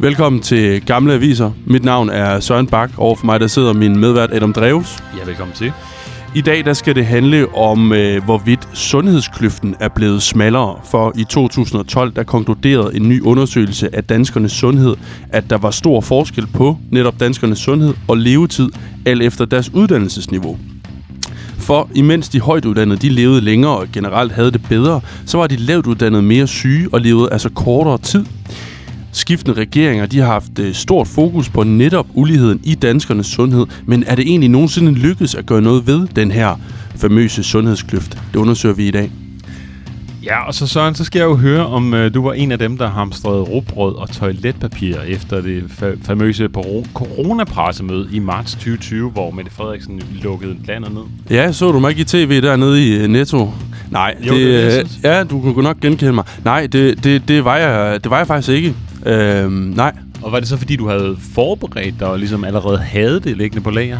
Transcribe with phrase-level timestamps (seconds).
[0.00, 1.50] Velkommen til Gamle Aviser.
[1.66, 2.90] Mit navn er Søren Bak.
[2.96, 5.04] Over for mig der sidder min medvært Adam Dreves.
[5.18, 5.72] Ja, velkommen til.
[6.34, 10.76] I dag der skal det handle om, øh, hvorvidt sundhedskløften er blevet smallere.
[10.90, 14.96] For i 2012 der konkluderede en ny undersøgelse af danskernes sundhed,
[15.28, 18.68] at der var stor forskel på netop danskernes sundhed og levetid,
[19.06, 20.58] alt efter deres uddannelsesniveau.
[21.58, 25.46] For imens de højt uddannede de levede længere og generelt havde det bedre, så var
[25.46, 28.24] de lavt uddannede mere syge og levede altså kortere tid.
[29.18, 34.04] Skiftende regeringer de har haft øh, stort fokus på netop uligheden i danskernes sundhed, men
[34.06, 36.60] er det egentlig nogensinde lykkedes at gøre noget ved den her
[36.96, 38.18] famøse sundhedskløft?
[38.32, 39.10] Det undersøger vi i dag.
[40.24, 42.58] Ja, og så Søren, så skal jeg jo høre, om øh, du var en af
[42.58, 46.48] dem, der hamstrede råbrød og toiletpapir efter det fa- famøse
[46.94, 51.02] coronapressemøde i marts 2020, hvor Mette Frederiksen lukkede landet ned.
[51.30, 53.50] Ja, så du mig ikke i tv dernede i uh, Netto?
[53.90, 56.24] Nej, Jo, det, det øh, ja, du kunne nok genkende mig.
[56.44, 58.74] Nej, det, det, det, var, jeg, det var jeg faktisk ikke.
[59.06, 59.92] Øhm, nej.
[60.22, 63.64] Og var det så, fordi du havde forberedt dig og ligesom allerede havde det liggende
[63.64, 63.98] på lager?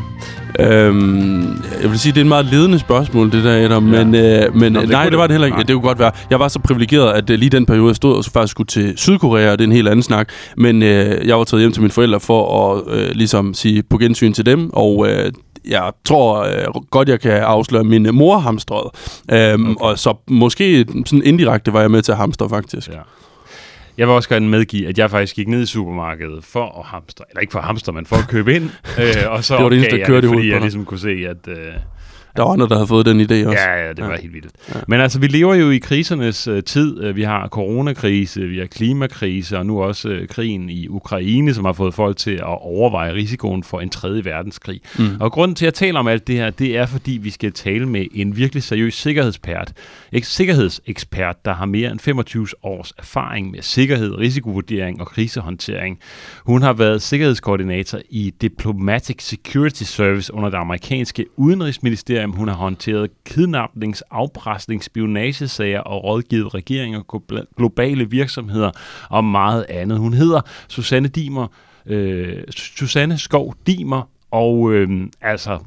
[0.60, 1.40] Øhm,
[1.82, 3.94] jeg vil sige, det er en meget ledende spørgsmål, det der, Adam.
[3.94, 4.04] Ja.
[4.04, 5.56] Men, øh, men Nå, det nej, det var det- heller ikke.
[5.56, 5.62] nej.
[5.62, 6.10] Det kunne godt være.
[6.30, 8.92] Jeg var så privilegeret, at øh, lige den periode, jeg stod og faktisk skulle til
[8.98, 10.28] Sydkorea, og det er en helt anden snak.
[10.56, 13.98] Men øh, jeg var taget hjem til mine forældre for at øh, ligesom sige på
[13.98, 15.32] gensyn til dem, og øh,
[15.68, 16.50] jeg tror øh,
[16.90, 18.90] godt, jeg kan afsløre, min mor hamstrede.
[19.32, 19.74] Øhm, Okay.
[19.84, 22.88] Og så måske sådan indirekte var jeg med til at hamstre, faktisk.
[22.88, 22.94] Ja.
[23.98, 27.24] Jeg vil også gerne medgive, at jeg faktisk gik ned i supermarkedet for at hamstre,
[27.30, 28.64] eller ikke for at hamstre, men for at købe ind.
[29.00, 31.00] øh, og så Det var det eneste, der jeg kørte i fordi jeg ligesom kunne
[31.00, 31.48] se, at...
[31.48, 31.72] Øh,
[32.38, 33.58] Der var andre, der havde fået den idé også.
[33.68, 34.20] Ja, ja, det var Ja.
[34.20, 34.48] helt vildt.
[34.74, 34.80] Ja.
[34.88, 37.00] Men altså, vi lever jo i krisernes øh, tid.
[37.02, 41.64] Øh, Vi har coronakrise, vi har klimakrise, og nu også øh, krigen i Ukraine, som
[41.64, 44.80] har fået folk til at overveje risikoen for en tredje verdenskrig.
[44.98, 45.04] Mm.
[45.20, 47.86] Og grunden til at tale om alt det her, det er, fordi vi skal tale
[47.86, 49.72] med en virkelig seriøs sikkerhedsekspert,
[50.16, 55.98] ek- sikkerhedsekspert, der har mere end 25 års erfaring med sikkerhed, risikovurdering og krisehåndtering.
[56.46, 62.27] Hun har været sikkerhedskoordinator i Diplomatic Security Service under det amerikanske udenrigsministerium.
[62.32, 67.02] Hun har håndteret kidnapnings, afpresning, spionagesager og rådgivet regeringer,
[67.56, 68.70] globale virksomheder
[69.10, 69.98] og meget andet.
[69.98, 71.46] Hun hedder Susanne Dimer,
[71.86, 75.58] øh, Susanne Skov Dimer, og øh, altså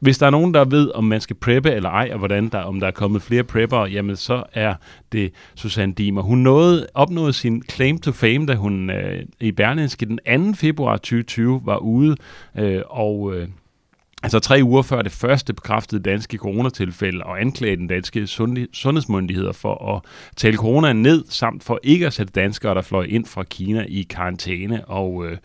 [0.00, 2.58] hvis der er nogen, der ved, om man skal preppe eller ej, og hvordan der,
[2.58, 4.74] om der er kommet flere prepper, jamen så er
[5.12, 6.22] det Susanne Dimer.
[6.22, 10.56] Hun nåede, opnåede sin claim to fame, da hun øh, i Berlinske den 2.
[10.56, 12.16] februar 2020 var ude,
[12.58, 13.48] øh, og øh,
[14.22, 19.52] altså tre uger før det første bekræftede danske coronatilfælde, og anklagede den danske sundhe- sundhedsmyndigheder
[19.52, 20.02] for at
[20.36, 24.02] tale coronaen ned, samt for ikke at sætte danskere, der fløj ind fra Kina i
[24.02, 25.36] karantæne, og øh,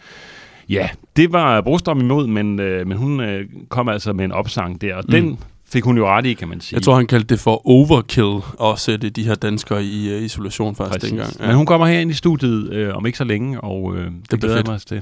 [0.70, 4.82] Ja, det var Brostrøm imod, men, øh, men hun øh, kom altså med en opsang
[4.82, 5.12] der, og mm.
[5.12, 6.76] den fik hun jo ret i, kan man sige.
[6.76, 10.76] Jeg tror, han kaldte det for overkill at sætte de her danskere i uh, isolation
[10.76, 11.10] faktisk Præcis.
[11.10, 11.48] dengang.
[11.48, 14.14] Men hun kommer her ind i studiet øh, om ikke så længe, og øh, det,
[14.30, 15.02] bliver glæder jeg mig til.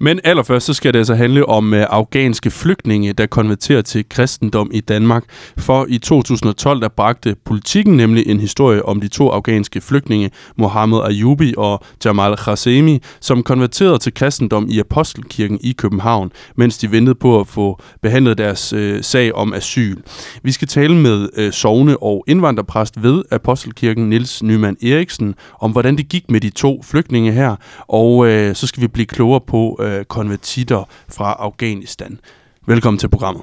[0.00, 4.70] Men allerførst så skal det altså handle om uh, afghanske flygtninge, der konverterer til kristendom
[4.74, 5.24] i Danmark.
[5.58, 10.98] For i 2012 der bragte politikken nemlig en historie om de to afghanske flygtninge, Mohammed
[11.04, 17.14] Ayubi og Jamal Khasemi, som konverterede til kristendom i Apostelkirken i København, mens de ventede
[17.14, 19.96] på at få behandlet deres øh, sag om asyl.
[20.42, 25.96] Vi skal tale med øh, sovne og indvandrerpræst ved Apostelkirken, Niels Nyman Eriksen, om hvordan
[25.96, 27.56] det gik med de to flygtninge her,
[27.88, 32.18] og øh, så skal vi blive klogere på uh, konvertitter fra Afghanistan.
[32.66, 33.42] Velkommen til programmet.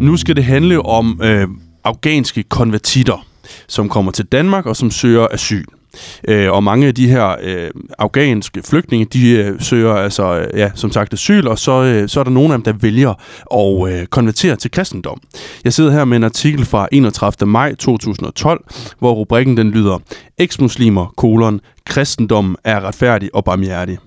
[0.00, 1.48] Nu skal det handle om øh,
[1.84, 3.26] afghanske konvertitter,
[3.68, 5.64] som kommer til Danmark og som søger asyl.
[6.28, 10.70] Øh, og mange af de her øh, afghanske flygtninge, de øh, søger altså, øh, ja,
[10.74, 13.14] som sagt asyl, og så, øh, så er der nogle af dem, der vælger
[13.54, 15.20] at øh, konvertere til kristendom.
[15.64, 17.50] Jeg sidder her med en artikel fra 31.
[17.50, 18.64] maj 2012,
[18.98, 19.98] hvor rubrikken den lyder,
[20.38, 23.98] Eksmuslimer, kolon, kristendommen er retfærdig og barmhjertig.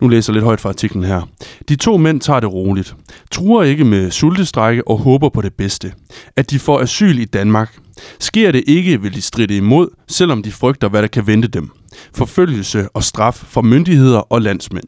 [0.00, 1.28] Nu læser jeg lidt højt fra artiklen her.
[1.68, 2.94] De to mænd tager det roligt.
[3.30, 5.92] Truer ikke med sultestrække og håber på det bedste.
[6.36, 7.78] At de får asyl i Danmark.
[8.18, 11.70] Sker det ikke, vil de stride imod, selvom de frygter, hvad der kan vente dem.
[12.14, 14.84] Forfølgelse og straf fra myndigheder og landsmænd.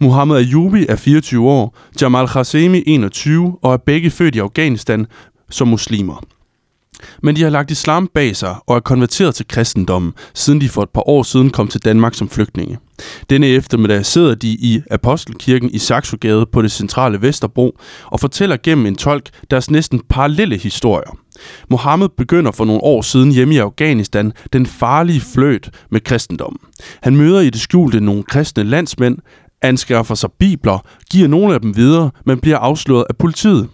[0.00, 5.06] Mohammed Ayubi er 24 år, Jamal Khasemi 21 og er begge født i Afghanistan
[5.50, 6.24] som muslimer.
[7.22, 10.82] Men de har lagt islam bag sig og er konverteret til kristendommen, siden de for
[10.82, 12.78] et par år siden kom til Danmark som flygtninge.
[13.30, 18.86] Denne eftermiddag sidder de i Apostelkirken i Saxogade på det centrale Vesterbro og fortæller gennem
[18.86, 21.16] en tolk deres næsten parallelle historier.
[21.70, 26.58] Mohammed begynder for nogle år siden hjemme i Afghanistan den farlige fløt med kristendommen.
[27.02, 29.18] Han møder i det skjulte nogle kristne landsmænd,
[29.62, 33.68] anskaffer sig bibler, giver nogle af dem videre, men bliver afsløret af politiet.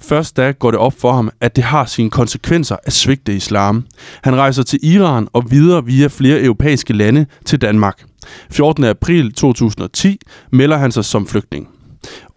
[0.00, 3.86] Først da går det op for ham, at det har sine konsekvenser at svigte islam.
[4.22, 8.04] Han rejser til Iran og videre via flere europæiske lande til Danmark.
[8.50, 8.84] 14.
[8.84, 10.18] april 2010
[10.50, 11.68] melder han sig som flygtning.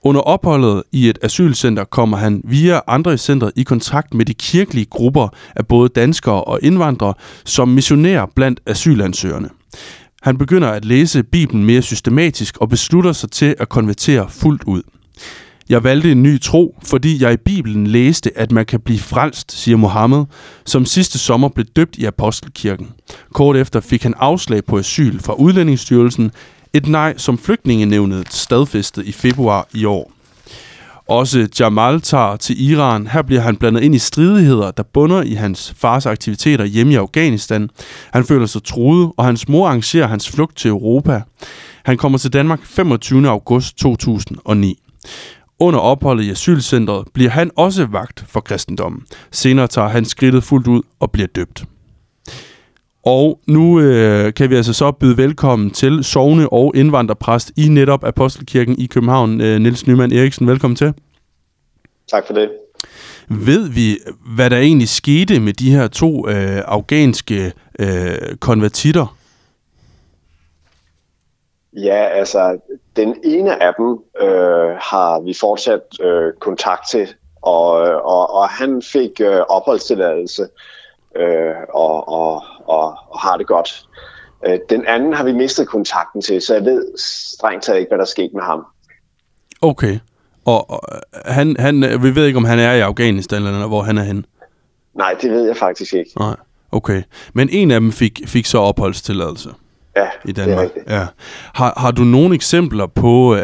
[0.04, 4.34] Under opholdet i et asylcenter kommer han via andre i centret i kontakt med de
[4.34, 7.13] kirkelige grupper af både danskere og indvandrere
[7.45, 9.50] som missionerer blandt asylansøgerne.
[10.22, 14.81] Han begynder at læse Bibelen mere systematisk og beslutter sig til at konvertere fuldt ud.
[15.69, 19.52] Jeg valgte en ny tro, fordi jeg i Bibelen læste, at man kan blive frelst,
[19.52, 20.25] siger Mohammed,
[20.66, 22.88] som sidste sommer blev døbt i Apostelkirken.
[23.34, 26.31] Kort efter fik han afslag på asyl fra Udlændingsstyrelsen,
[26.74, 30.12] et nej, som flygtningenævnet stadfæstede i februar i år.
[31.08, 33.08] Også Jamal tager til Iran.
[33.08, 36.96] Her bliver han blandet ind i stridigheder, der bunder i hans fars aktiviteter hjemme i
[36.96, 37.70] Afghanistan.
[38.12, 41.22] Han føler sig truet, og hans mor arrangerer hans flugt til Europa.
[41.84, 43.30] Han kommer til Danmark 25.
[43.30, 44.80] august 2009.
[45.59, 49.04] Under opholdet i asylcentret bliver han også vagt for kristendommen.
[49.31, 51.65] Senere tager han skridtet fuldt ud og bliver døbt.
[53.06, 58.04] Og nu øh, kan vi altså så byde velkommen til sovne og indvandrerpræst i netop
[58.04, 60.48] Apostelkirken i København, øh, Niels Nyman Eriksen.
[60.48, 60.94] Velkommen til.
[62.12, 62.50] Tak for det.
[63.30, 63.98] Ved vi,
[64.36, 69.17] hvad der egentlig skete med de her to øh, afghanske øh, konvertitter?
[71.77, 72.57] Ja, altså,
[72.95, 77.07] den ene af dem øh, har vi fortsat øh, kontakt til,
[77.41, 77.71] og,
[78.03, 80.47] og, og han fik øh, opholdstilladelse
[81.15, 83.88] øh, og, og, og, og har det godt.
[84.47, 87.97] Øh, den anden har vi mistet kontakten til, så jeg ved strengt taget ikke, hvad
[87.97, 88.65] der er sket med ham.
[89.62, 90.00] Okay.
[90.45, 90.79] Og, og
[91.25, 94.24] han, han, vi ved ikke, om han er i Afghanistan, eller hvor han er henne?
[94.94, 96.12] Nej, det ved jeg faktisk ikke.
[96.19, 96.35] Nej,
[96.71, 97.03] okay.
[97.33, 99.50] Men en af dem fik, fik så opholdstilladelse?
[99.98, 100.74] Ja, i Danmark.
[100.74, 101.06] Det ja.
[101.54, 103.42] har, har du nogle eksempler på, øh,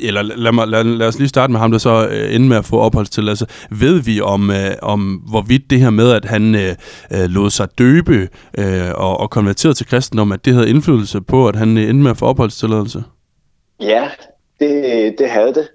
[0.00, 2.56] eller lad, mig, lad, lad os lige starte med ham, der så øh, ender med
[2.56, 3.46] at få opholdstilladelse.
[3.70, 6.74] Ved vi om, øh, om hvorvidt det her med, at han øh,
[7.12, 8.28] øh, lod sig døbe
[8.58, 12.02] øh, og, og konverterede til kristendom, at det havde indflydelse på, at han øh, endte
[12.02, 13.04] med at få opholdstilladelse?
[13.80, 14.08] Ja,
[14.60, 15.68] det, det havde det.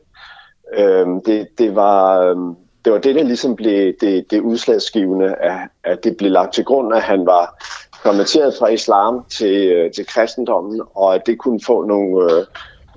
[0.78, 2.22] Øhm, det, det var...
[2.22, 2.56] Øhm
[2.86, 6.64] det var det, der ligesom blev det, det udslagsgivende, at, at det blev lagt til
[6.64, 7.64] grund, at han var
[8.06, 12.46] konverteret fra islam til, øh, til kristendommen, og at det kunne få nogle øh,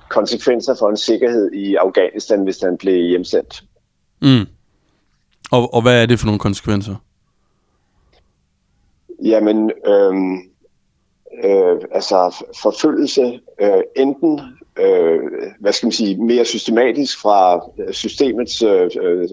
[0.09, 3.63] konsekvenser for en sikkerhed i Afghanistan, hvis han blev hjemsendt.
[4.23, 4.47] Mm.
[5.51, 6.95] Og, og hvad er det for nogle konsekvenser?
[9.25, 10.15] Jamen, øh,
[11.45, 14.41] øh, altså forfølgelse, øh, enten
[14.79, 15.21] øh,
[15.61, 17.61] hvad skal man sige, mere systematisk fra
[17.93, 19.29] systemets øh, øh,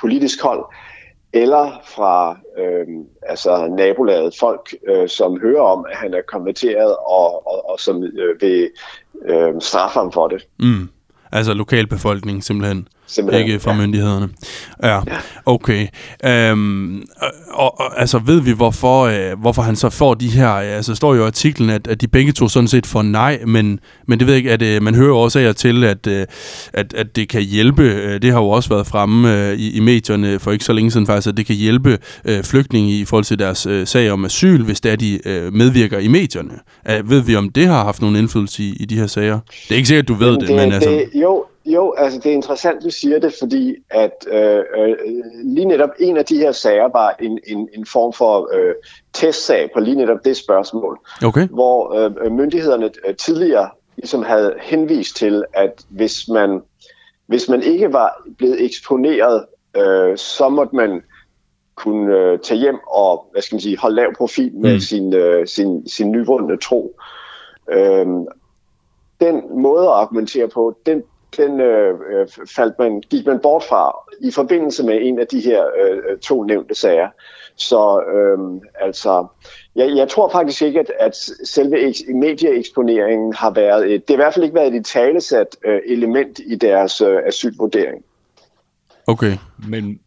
[0.00, 0.64] politisk hold,
[1.34, 2.86] eller fra øh,
[3.22, 8.02] altså nabolaget folk, øh, som hører om, at han er konverteret, og, og, og som
[8.04, 8.70] øh, vil
[9.24, 10.46] øh, straffe ham for det.
[10.60, 10.88] Mm.
[11.32, 12.88] Altså lokalbefolkningen simpelthen.
[13.06, 13.76] Simpelthen, ikke fra ja.
[13.76, 14.28] myndighederne.
[14.82, 15.00] Ja,
[15.46, 15.86] okay.
[16.24, 17.02] Øhm,
[17.50, 20.48] og, og, altså ved vi, hvorfor, øh, hvorfor han så får de her...
[20.48, 23.80] Altså står jo i artiklen, at, at de begge to sådan set får nej, men,
[24.06, 26.26] men det ved jeg ikke, at øh, man hører også af til, at, øh,
[26.72, 27.82] at, at det kan hjælpe.
[27.82, 30.90] Øh, det har jo også været fremme øh, i, i medierne for ikke så længe
[30.90, 34.24] siden faktisk, at det kan hjælpe øh, flygtninge i forhold til deres øh, sag om
[34.24, 36.54] asyl, hvis det er, de øh, medvirker i medierne.
[36.90, 39.38] Øh, ved vi, om det har haft nogen indflydelse i, i de her sager?
[39.68, 40.90] Det er ikke sikkert, du ved det, det men altså...
[40.90, 44.96] Det, jo, jo, altså det er interessant, du siger det, fordi at øh, øh,
[45.44, 48.74] lige netop en af de her sager var en, en, en form for øh,
[49.12, 51.48] testsag på lige netop det spørgsmål, okay.
[51.48, 56.60] hvor øh, myndighederne øh, tidligere ligesom havde henvist til, at hvis man,
[57.26, 59.44] hvis man ikke var blevet eksponeret,
[59.76, 61.02] øh, så måtte man
[61.74, 64.80] kunne øh, tage hjem og hvad skal man sige, holde lav profil med mm.
[64.80, 66.96] sin, øh, sin, sin nyvundne tro.
[67.72, 68.06] Øh,
[69.20, 71.02] den måde at argumentere på, den
[71.36, 72.26] den øh, øh,
[72.56, 76.42] faldt man, gik man bort fra i forbindelse med en af de her øh, to
[76.42, 77.08] nævnte sager.
[77.56, 79.26] Så øh, altså,
[79.76, 84.24] jeg, jeg tror faktisk ikke, at, at selve medieeksponeringen har været et, det har i
[84.24, 88.04] hvert fald ikke været et talesat øh, element i deres øh, asylvurdering.
[89.06, 89.32] Okay.
[89.68, 90.00] Men,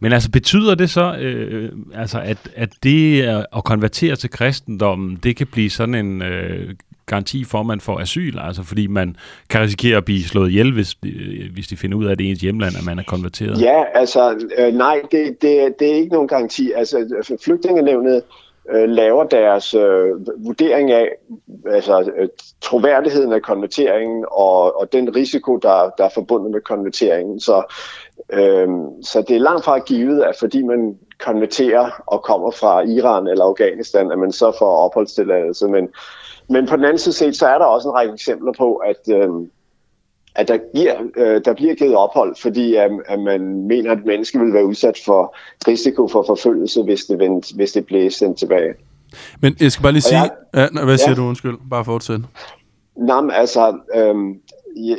[0.00, 3.22] men altså betyder det så, øh, altså at, at det
[3.56, 6.74] at konvertere til kristendommen, det kan blive sådan en øh,
[7.06, 9.16] garanti for, at man får asyl, altså fordi man
[9.50, 12.26] kan risikere at blive slået ihjel, hvis, øh, hvis de finder ud af, at det
[12.26, 13.60] er ens hjemland, at man er konverteret?
[13.60, 16.72] Ja, altså øh, nej, det, det, det er ikke nogen garanti.
[16.72, 18.22] Altså flygtningenevnet
[18.70, 20.10] øh, laver deres øh,
[20.46, 21.08] vurdering af
[21.66, 22.28] altså, øh,
[22.60, 27.40] troværdigheden af konverteringen og, og den risiko, der, der er forbundet med konverteringen.
[27.40, 27.74] Så,
[28.32, 28.68] øh,
[29.02, 33.44] så det er langt fra givet, at fordi man konverterer og kommer fra Iran eller
[33.44, 35.68] Afghanistan, at man så får opholdstilladelse.
[35.68, 35.88] Men
[36.48, 39.14] men på den anden side set, så er der også en række eksempler på, at,
[39.14, 39.28] øh,
[40.34, 44.38] at der, giver, øh, der bliver givet ophold, fordi at, at man mener, at mennesker
[44.38, 45.36] vil være udsat for
[45.68, 48.74] risiko for forfølgelse, hvis det, vendt, hvis det bliver sendt tilbage.
[49.40, 50.20] Men jeg skal bare lige sige...
[50.20, 50.30] Jeg,
[50.74, 51.16] ja, hvad siger ja.
[51.16, 51.22] du?
[51.22, 51.56] Undskyld.
[51.70, 52.20] Bare fortsæt.
[52.96, 53.78] Nej, altså...
[53.94, 54.14] Øh,
[54.76, 54.96] jeg,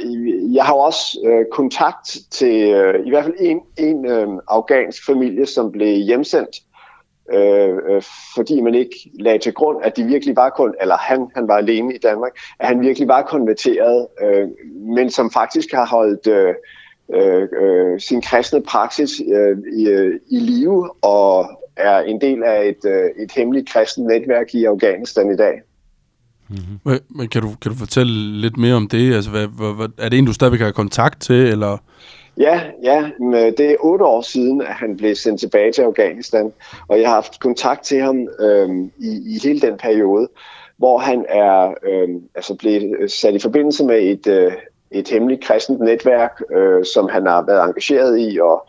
[0.53, 5.45] jeg har også øh, kontakt til øh, i hvert fald en, en øh, afghansk familie,
[5.45, 6.55] som blev hjemsendt,
[7.33, 8.01] øh, øh,
[8.35, 11.57] fordi man ikke lagde til grund, at de virkelig var kun, eller han, han var
[11.57, 14.47] alene i Danmark, at han virkelig var konverteret, øh,
[14.95, 16.53] men som faktisk har holdt øh,
[17.13, 22.65] øh, øh sin kristne praksis øh, i, øh, i live og er en del af
[22.65, 25.61] et, øh, et hemmeligt kristent netværk i Afghanistan i dag.
[26.49, 26.99] Mm-hmm.
[27.09, 29.15] Men kan du, kan du fortælle lidt mere om det?
[29.15, 31.77] Altså, hvad, hvad, er det en, du stadigvæk har kontakt til, eller...
[32.37, 33.09] Ja, ja,
[33.57, 36.53] det er otte år siden, at han blev sendt tilbage til Afghanistan,
[36.87, 40.27] og jeg har haft kontakt til ham øhm, i, i hele den periode,
[40.77, 44.53] hvor han er øhm, altså blevet sat i forbindelse med et, øh,
[44.91, 48.67] et hemmeligt kristent netværk, øh, som han har været engageret i, og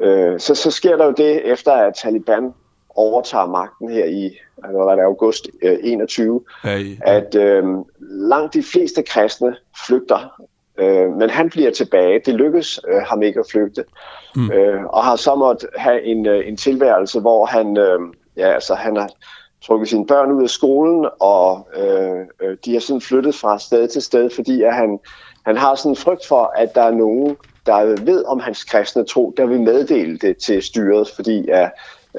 [0.00, 2.52] øh, så, så sker der jo det, efter at Taliban
[2.88, 6.96] overtager magten her i altså, var det august øh, 21, hey, hey.
[7.00, 7.64] at øh,
[8.00, 10.40] langt de fleste kristne flygter,
[10.78, 12.20] øh, men han bliver tilbage.
[12.26, 13.84] Det lykkes øh, ham ikke at flygte,
[14.36, 14.52] mm.
[14.52, 18.00] øh, og har så måttet have en, øh, en tilværelse, hvor han, øh,
[18.36, 19.08] ja, altså, han har
[19.66, 23.88] trukket sine børn ud af skolen, og øh, øh, de har sådan flyttet fra sted
[23.88, 24.98] til sted, fordi at han,
[25.46, 29.04] han har sådan en frygt for, at der er nogen, der ved om hans kristne
[29.04, 31.70] tro, der vil meddele det til styret, fordi at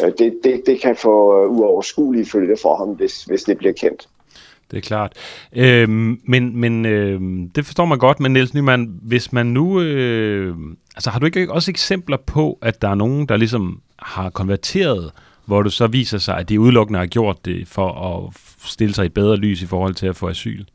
[0.03, 3.73] Øh, det, det, det kan få øh, uoverskuelige følger for ham, hvis, hvis det bliver
[3.73, 4.07] kendt.
[4.71, 5.13] Det er klart.
[5.53, 9.81] Øhm, men men øhm, det forstår man godt, men Niels Nyman, hvis man nu...
[9.81, 10.55] Øh,
[10.95, 15.11] altså har du ikke også eksempler på, at der er nogen, der ligesom har konverteret,
[15.45, 18.33] hvor det så viser sig, at de udelukkende har gjort det for at
[18.65, 20.65] stille sig i bedre lys i forhold til at få asyl?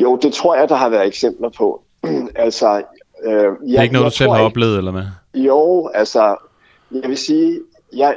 [0.00, 1.82] Jo, det tror jeg, der har været eksempler på.
[2.46, 2.82] altså,
[3.24, 5.04] øh, jeg, det er ikke noget, du selv har ikke, oplevet, eller hvad?
[5.34, 6.36] Jo, altså,
[6.90, 7.60] jeg vil sige,
[7.96, 8.16] jeg,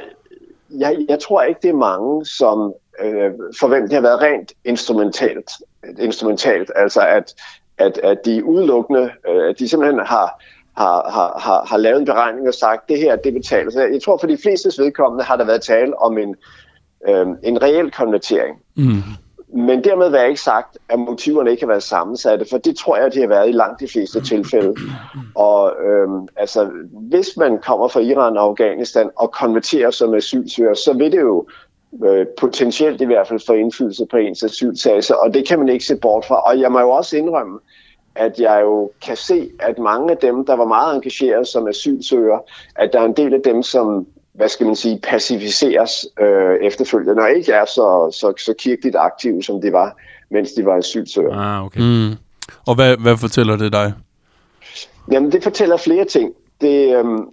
[0.70, 2.72] jeg, jeg tror ikke, det er mange, som
[3.02, 3.30] øh,
[3.60, 5.50] for hvem det har været rent instrumentalt.
[5.98, 7.34] instrumentalt altså at,
[7.78, 10.42] at, at de udelukkende, øh, at de simpelthen har,
[10.76, 13.92] har, har, har, har lavet en beregning og sagt, det her, det betaler sig.
[13.92, 16.36] Jeg tror, for de flestes vedkommende har der været tale om en,
[17.08, 18.58] øh, en reel konvertering.
[18.76, 19.02] Mm.
[19.54, 23.14] Men dermed var ikke sagt, at motiverne ikke har været sammensatte, for det tror jeg,
[23.14, 24.74] de har været i langt de fleste tilfælde.
[25.34, 30.92] Og øhm, altså, hvis man kommer fra Iran og Afghanistan og konverterer som asylsøger, så
[30.92, 31.46] vil det jo
[32.04, 35.84] øh, potentielt i hvert fald få indflydelse på ens asylsag, og det kan man ikke
[35.84, 36.40] se bort fra.
[36.40, 37.58] Og jeg må jo også indrømme,
[38.14, 42.38] at jeg jo kan se, at mange af dem, der var meget engageret som asylsøger,
[42.76, 47.22] at der er en del af dem, som hvad skal man sige, pacificeres øh, efterfølgende,
[47.22, 49.96] og ikke er så, så, så kirkeligt aktive, som de var,
[50.30, 51.56] mens de var asylsøgere.
[51.56, 51.80] Ah, okay.
[51.80, 52.16] Mm.
[52.66, 53.92] Og hvad, hvad fortæller det dig?
[55.12, 56.32] Jamen, det fortæller flere ting.
[56.60, 57.28] Det, øhm,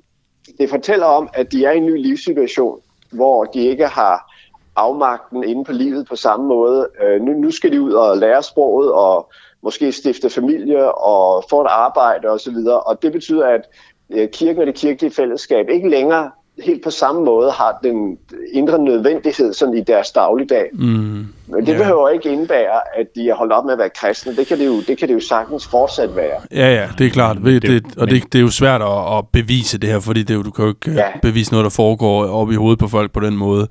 [0.60, 2.80] det fortæller om, at de er i en ny livssituation,
[3.12, 4.37] hvor de ikke har
[4.78, 6.88] afmagten inde på livet på samme måde.
[7.04, 9.32] Øh, nu, nu skal de ud og lære sproget, og
[9.64, 13.62] måske stifte familie, og få et arbejde osv., og, og det betyder, at
[14.10, 18.18] øh, kirken og det kirkelige fællesskab ikke længere helt på samme måde har den
[18.52, 20.70] indre nødvendighed sådan i deres dagligdag.
[20.74, 21.26] Mm.
[21.58, 21.78] Men det ja.
[21.78, 24.36] behøver ikke indebære, at de er holdt op med at være kristne.
[24.36, 26.42] Det kan det jo, det kan det jo sagtens fortsat være.
[26.52, 27.38] Ja, ja, det er klart.
[27.46, 30.36] Det, det, og det, det er jo svært at, at bevise det her, fordi det
[30.36, 31.08] jo, du kan jo ikke ja.
[31.22, 33.68] bevise noget, der foregår op i hovedet på folk på den måde.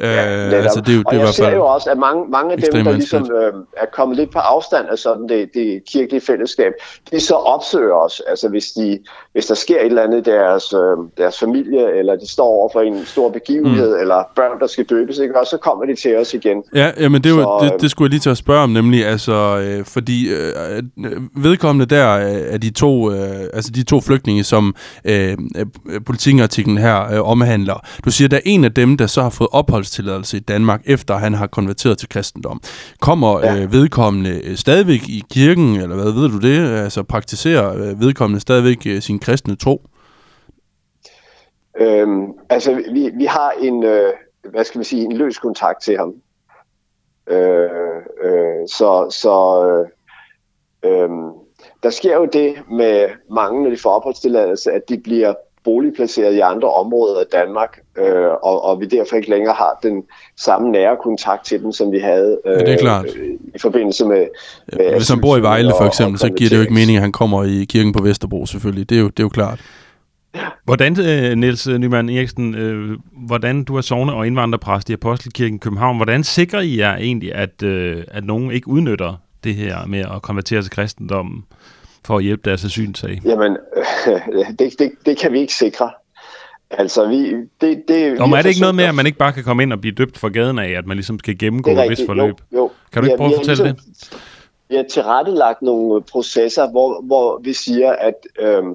[0.00, 2.30] Ja, uh, altså, det er jo, og det er jeg ser jo også, at mange,
[2.30, 5.82] mange af dem, der ligesom øh, er kommet lidt på afstand af sådan det, det
[5.92, 6.72] kirkelige fællesskab,
[7.12, 8.22] de så opsøger os.
[8.28, 8.98] Altså hvis, de,
[9.32, 12.68] hvis der sker et eller andet i deres, øh, deres familie, eller de står over
[12.72, 14.00] for en stor begivenhed, mm.
[14.00, 15.40] eller børn, der skal døbes, ikke?
[15.40, 16.62] og så kommer de til os igen.
[16.74, 18.70] Ja, jamen det, er jo, så, det, det skulle jeg lige til at spørge om,
[18.70, 20.82] nemlig, altså, øh, fordi øh,
[21.36, 22.06] vedkommende der
[22.52, 25.36] af de to, øh, altså de to flygtninge, som øh,
[26.06, 29.50] politikartiklen her øh, omhandler, du siger, der er en af dem, der så har fået
[29.52, 32.60] opholdstilladelse i Danmark, efter han har konverteret til kristendom.
[33.00, 33.62] Kommer ja.
[33.62, 36.82] øh, vedkommende øh, stadigvæk i kirken, eller hvad ved du det?
[36.82, 39.82] Altså praktiserer øh, vedkommende stadigvæk øh, sin kristne tro?
[41.80, 44.12] Øhm, altså, vi, vi har en, øh,
[44.50, 46.14] hvad skal man sige, en løs kontakt til ham.
[47.30, 47.70] Øh,
[48.22, 49.34] øh, så så
[50.84, 51.08] øh, øh,
[51.82, 55.34] der sker jo det med mange, når de får opholdstilladelse, at de bliver
[55.64, 60.02] boligplaceret i andre områder af Danmark, øh, og, og vi derfor ikke længere har den
[60.38, 63.06] samme nære kontakt til dem, som vi havde øh, ja, det er klart.
[63.16, 64.26] Øh, i forbindelse med...
[64.72, 66.96] med ja, hvis han bor i Vejle for eksempel, så giver det jo ikke mening,
[66.96, 68.90] at han kommer i kirken på Vesterbro selvfølgelig.
[68.90, 69.60] Det er jo, det er jo klart.
[70.64, 75.96] Hvordan, øh, Niels Nyman Eriksen, øh, hvordan du er sovne og indvandrerpræst i Apostelkirken København,
[75.96, 80.22] hvordan sikrer I jer egentlig, at, øh, at nogen ikke udnytter det her med at
[80.22, 81.44] konvertere til kristendommen
[82.04, 83.20] for at hjælpe deres asylsag?
[83.24, 83.56] Jamen,
[84.58, 85.90] det, det, det kan vi ikke sikre.
[86.70, 89.32] Altså, vi, det, det, Nå, men er det ikke noget med, at man ikke bare
[89.32, 91.90] kan komme ind og blive døbt for gaden af, at man ligesom skal gennemgå et
[91.90, 92.34] vist forløb?
[92.52, 92.70] Jo, jo.
[92.92, 93.76] Kan du ikke ja, prøve at fortælle ligesom,
[94.10, 94.20] det?
[94.68, 98.74] Vi har tilrettelagt nogle processer, hvor, hvor vi siger, at øhm,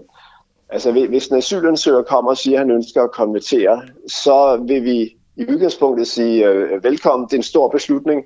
[0.75, 5.15] altså, hvis en asylansøger kommer og siger, at han ønsker at konvertere, så vil vi
[5.35, 8.23] i udgangspunktet sige, øh, velkommen, det er en stor beslutning.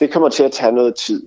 [0.00, 1.26] Det kommer til at tage noget tid.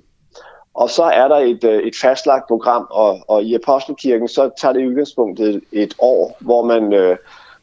[0.74, 4.74] Og så er der et, øh, et fastlagt program, og, og i Apostelkirken, så tager
[4.74, 7.18] det i udgangspunktet et år, hvor man øh,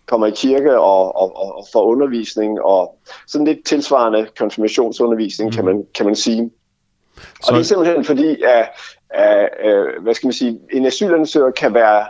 [0.06, 5.54] kommer i kirke og, og, og får undervisning, og sådan lidt tilsvarende konfirmationsundervisning, mm.
[5.54, 6.50] kan, man, kan man sige.
[7.16, 7.22] Så...
[7.48, 8.68] Og det er simpelthen fordi, at,
[9.10, 12.06] at, at hvad skal man sige, en asylansøger kan være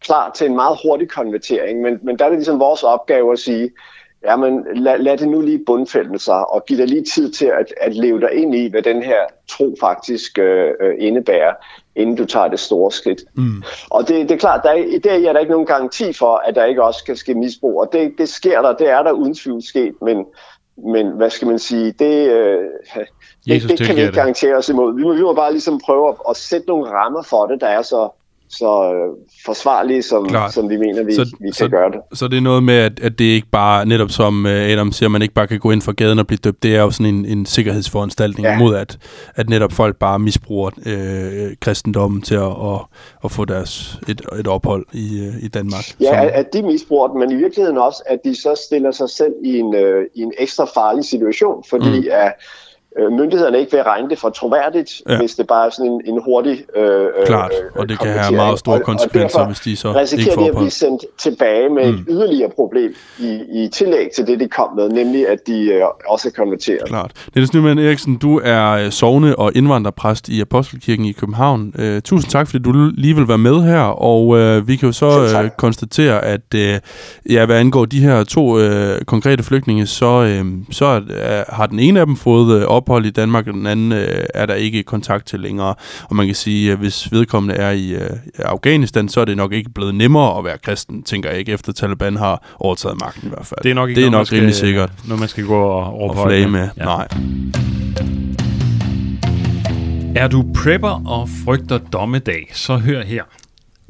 [0.00, 3.38] klar til en meget hurtig konvertering, men, men der er det ligesom vores opgave at
[3.38, 3.70] sige,
[4.24, 7.74] jamen lad, lad det nu lige bundfælde sig, og giv dig lige tid til at,
[7.80, 11.54] at leve dig ind i, hvad den her tro faktisk øh, øh, indebærer,
[11.96, 13.22] inden du tager det store skridt.
[13.34, 13.62] Mm.
[13.90, 16.54] Og det, det er klart, der er, dag er der ikke nogen garanti for, at
[16.54, 19.34] der ikke også skal ske misbrug, og det, det sker der, det er der uden
[19.34, 20.26] tvivl sket, men,
[20.92, 22.60] men hvad skal man sige, det, øh,
[23.46, 24.94] det, det kan vi ikke garantere os imod.
[24.94, 27.66] Vi må, vi må bare ligesom prøve at, at sætte nogle rammer for det, der
[27.66, 28.08] er så
[28.48, 32.18] så øh, forsvarlige, som, som vi mener, vi, så, vi kan så, gøre det.
[32.18, 35.08] Så det er noget med, at, at det ikke bare, netop som øh, Adam siger,
[35.08, 37.14] man ikke bare kan gå ind for gaden og blive døbt, det er jo sådan
[37.14, 38.58] en, en sikkerhedsforanstaltning ja.
[38.58, 38.98] mod, at,
[39.34, 42.80] at netop folk bare misbruger øh, kristendommen til at, at,
[43.24, 45.84] at få deres et, et ophold i, øh, i Danmark.
[46.00, 49.10] Ja, som, at de misbruger den, men i virkeligheden også, at de så stiller sig
[49.10, 52.06] selv i en, øh, i en ekstra farlig situation, fordi mm.
[52.10, 52.32] at
[52.98, 55.18] øh, myndighederne ikke vil regne det for troværdigt, ja.
[55.18, 58.58] hvis det bare er sådan en, en hurtig øh, Klart, og det kan have meget
[58.58, 61.92] store konsekvenser, og, og hvis de så risikerer ikke de at blive sendt tilbage med
[61.92, 61.98] mm.
[61.98, 65.82] et yderligere problem i, i tillæg til det, de kom med, nemlig at de øh,
[66.08, 66.88] også er konverteret.
[66.88, 67.10] Klart.
[67.34, 71.72] Niels Nyman Eriksen, du er øh, sovne og indvandrerpræst i Apostelkirken i København.
[71.78, 74.92] Uh, tusind tak, fordi du lige vil være med her, og uh, vi kan jo
[74.92, 76.60] så uh, konstatere, at uh,
[77.32, 78.64] ja, hvad angår de her to uh,
[79.06, 83.10] konkrete flygtninge, så, uh, så uh, har den ene af dem fået uh, ophold i
[83.10, 85.74] Danmark, og den anden øh, er der ikke kontakt til længere.
[86.02, 89.52] Og man kan sige, at hvis vedkommende er i øh, Afghanistan, så er det nok
[89.52, 93.28] ikke blevet nemmere at være kristen, tænker jeg ikke, efter Taliban har overtaget magten i
[93.28, 93.60] hvert fald.
[93.62, 94.92] Det er nok ikke det er nok skal, rimelig sikkert.
[95.08, 96.68] Når man skal gå og, og flage med.
[96.76, 96.84] Ja.
[96.84, 97.08] Nej.
[100.16, 103.22] Er du prepper og frygter dommedag, så hør her.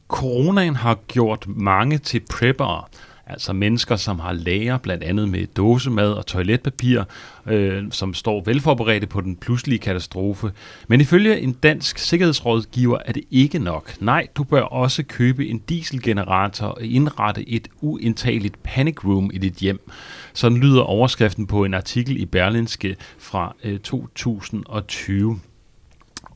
[0.09, 2.85] Coronaen har gjort mange til preppere,
[3.29, 7.03] Altså mennesker, som har lager blandt andet med dåsemad og toiletpapir,
[7.47, 10.53] øh, som står velforberedte på den pludselige katastrofe.
[10.89, 14.01] Men ifølge en dansk sikkerhedsrådgiver er det ikke nok.
[14.01, 19.55] Nej, du bør også købe en dieselgenerator og indrette et uindtageligt panic room i dit
[19.55, 19.91] hjem.
[20.33, 25.41] Sådan lyder overskriften på en artikel i Berlinske fra øh, 2020.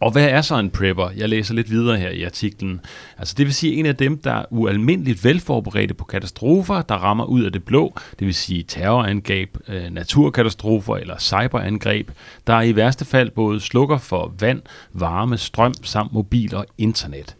[0.02, 1.10] Og hvad er så en prepper?
[1.16, 2.80] Jeg læser lidt videre her i artiklen.
[3.18, 7.24] Altså det vil sige en af dem, der er ualmindeligt velforberedte på katastrofer, der rammer
[7.24, 12.10] ud af det blå, det vil sige terrorangreb, øh, naturkatastrofer eller cyberangreb,
[12.46, 14.62] der i værste fald både slukker for vand,
[14.92, 17.36] varme, strøm samt mobil og internet.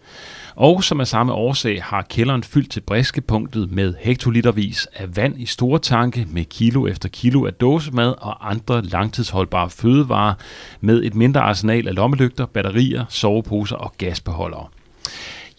[0.57, 5.47] Og som af samme årsag har kælderen fyldt til briskepunktet med hektolitervis af vand i
[5.47, 10.35] store tanke med kilo efter kilo af dåsemad og andre langtidsholdbare fødevarer
[10.81, 14.67] med et mindre arsenal af lommelygter, batterier, soveposer og gasbeholdere.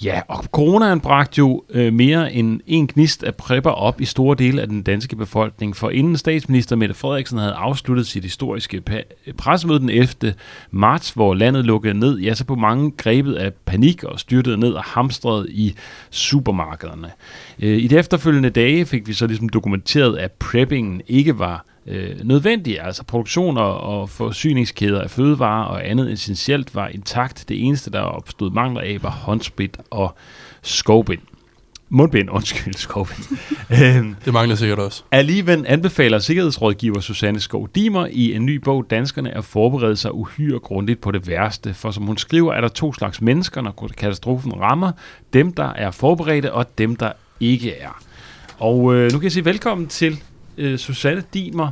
[0.04, 4.36] Ja, og coronaen bragte jo øh, mere end en gnist af prepper op i store
[4.40, 8.82] dele af den danske befolkning, for inden statsminister Mette Frederiksen havde afsluttet sit historiske
[9.38, 10.34] pressemøde den 11.
[10.72, 14.74] marts, hvor landet lukkede ned, ja, så på mange grebet af panik og styrtede ned
[14.74, 15.76] og hamstrede i
[16.10, 17.12] supermarkederne.
[17.60, 22.20] Øh, I de efterfølgende dage fik vi så ligesom dokumenteret, at preppingen ikke var øh,
[22.24, 22.82] nødvendige.
[22.82, 27.46] Altså produktion og, og forsyningskæder af fødevarer og andet essentielt var intakt.
[27.50, 30.16] Det eneste, der opstod mangler af, var håndsprit og
[30.62, 31.22] skovbind.
[31.90, 33.38] Mundbind, undskyld, skovbind.
[33.84, 35.04] Øhm, det mangler sikkert også.
[35.12, 40.60] Alligevel anbefaler sikkerhedsrådgiver Susanne Skov Dimer i en ny bog, Danskerne at forberede sig uhyre
[40.60, 41.74] grundigt på det værste.
[41.74, 44.92] For som hun skriver, er der to slags mennesker, når katastrofen rammer.
[45.34, 48.04] Dem, der er forberedte, og dem, der ikke er.
[48.60, 50.20] Og øh, nu kan jeg sige velkommen til
[50.58, 51.72] øh, Susanne Dimer,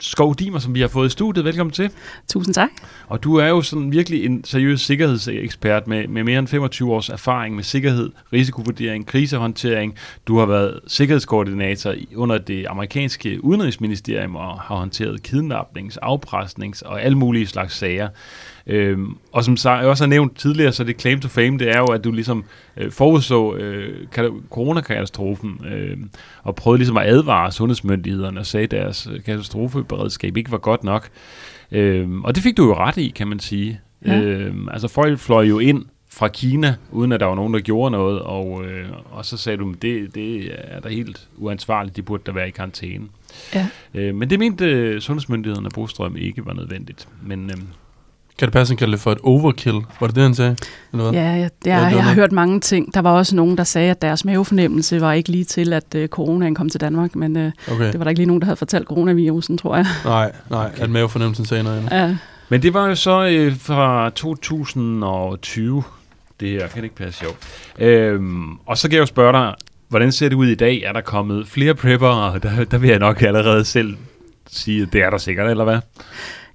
[0.00, 1.44] Skov Dimer, som vi har fået i studiet.
[1.44, 1.90] Velkommen til.
[2.28, 2.70] Tusind tak.
[3.06, 7.08] Og du er jo sådan virkelig en seriøs sikkerhedsekspert med, med mere end 25 års
[7.08, 9.94] erfaring med sikkerhed, risikovurdering, krisehåndtering.
[10.26, 17.18] Du har været sikkerhedskoordinator under det amerikanske udenrigsministerium og har håndteret kidnapnings, afpresnings og alle
[17.18, 18.08] mulige slags sager.
[18.68, 21.78] Øhm, og som jeg også har nævnt tidligere, så det claim to fame, det er
[21.78, 22.44] jo, at du ligesom
[22.76, 24.06] øh, forudså øh,
[24.50, 25.96] coronakatastrofen øh,
[26.42, 30.84] og prøvede ligesom at advare sundhedsmyndighederne og sagde, at deres øh, katastrofeberedskab ikke var godt
[30.84, 31.08] nok.
[31.72, 33.80] Øhm, og det fik du jo ret i, kan man sige.
[34.06, 34.20] Ja.
[34.20, 37.90] Øh, altså folk fløj jo ind fra Kina, uden at der var nogen, der gjorde
[37.90, 42.22] noget, og, øh, og så sagde du, det, det er da helt uansvarligt, de burde
[42.26, 43.06] da være i karantæne.
[43.54, 43.68] Ja.
[43.94, 47.08] Øh, men det mente øh, sundhedsmyndighederne af Brostrøm ikke var nødvendigt.
[47.22, 47.56] Men øh,
[48.38, 49.74] Kan det passe, han kalde det for et overkill?
[50.00, 50.56] Var det det, han sagde?
[50.92, 51.20] Eller hvad?
[51.20, 52.94] Ja, jeg, Ja, jeg, det var jeg har hørt mange ting.
[52.94, 56.08] Der var også nogen, der sagde, at deres mavefornemmelse var ikke lige til, at øh,
[56.08, 57.92] coronaen kom til Danmark, men øh, Okay.
[57.92, 59.86] det var der ikke lige nogen, der havde fortalt coronavirusen, tror jeg.
[60.04, 60.82] Nej, nej, okay.
[60.82, 61.90] at mavefornemmelsen sagde noget andet.
[61.92, 62.16] Ja,
[62.48, 65.82] Men det var jo så øh, fra 2020,
[66.40, 67.36] det her, kan det ikke passe sjovt.
[67.78, 69.54] Øhm, og så kan jeg jo spørge dig,
[69.88, 70.82] hvordan ser det ud i dag?
[70.82, 72.38] Er der kommet flere preppere?
[72.42, 73.96] Der, der vil jeg nok allerede selv
[74.50, 75.78] sige, at det er der sikkert, eller hvad?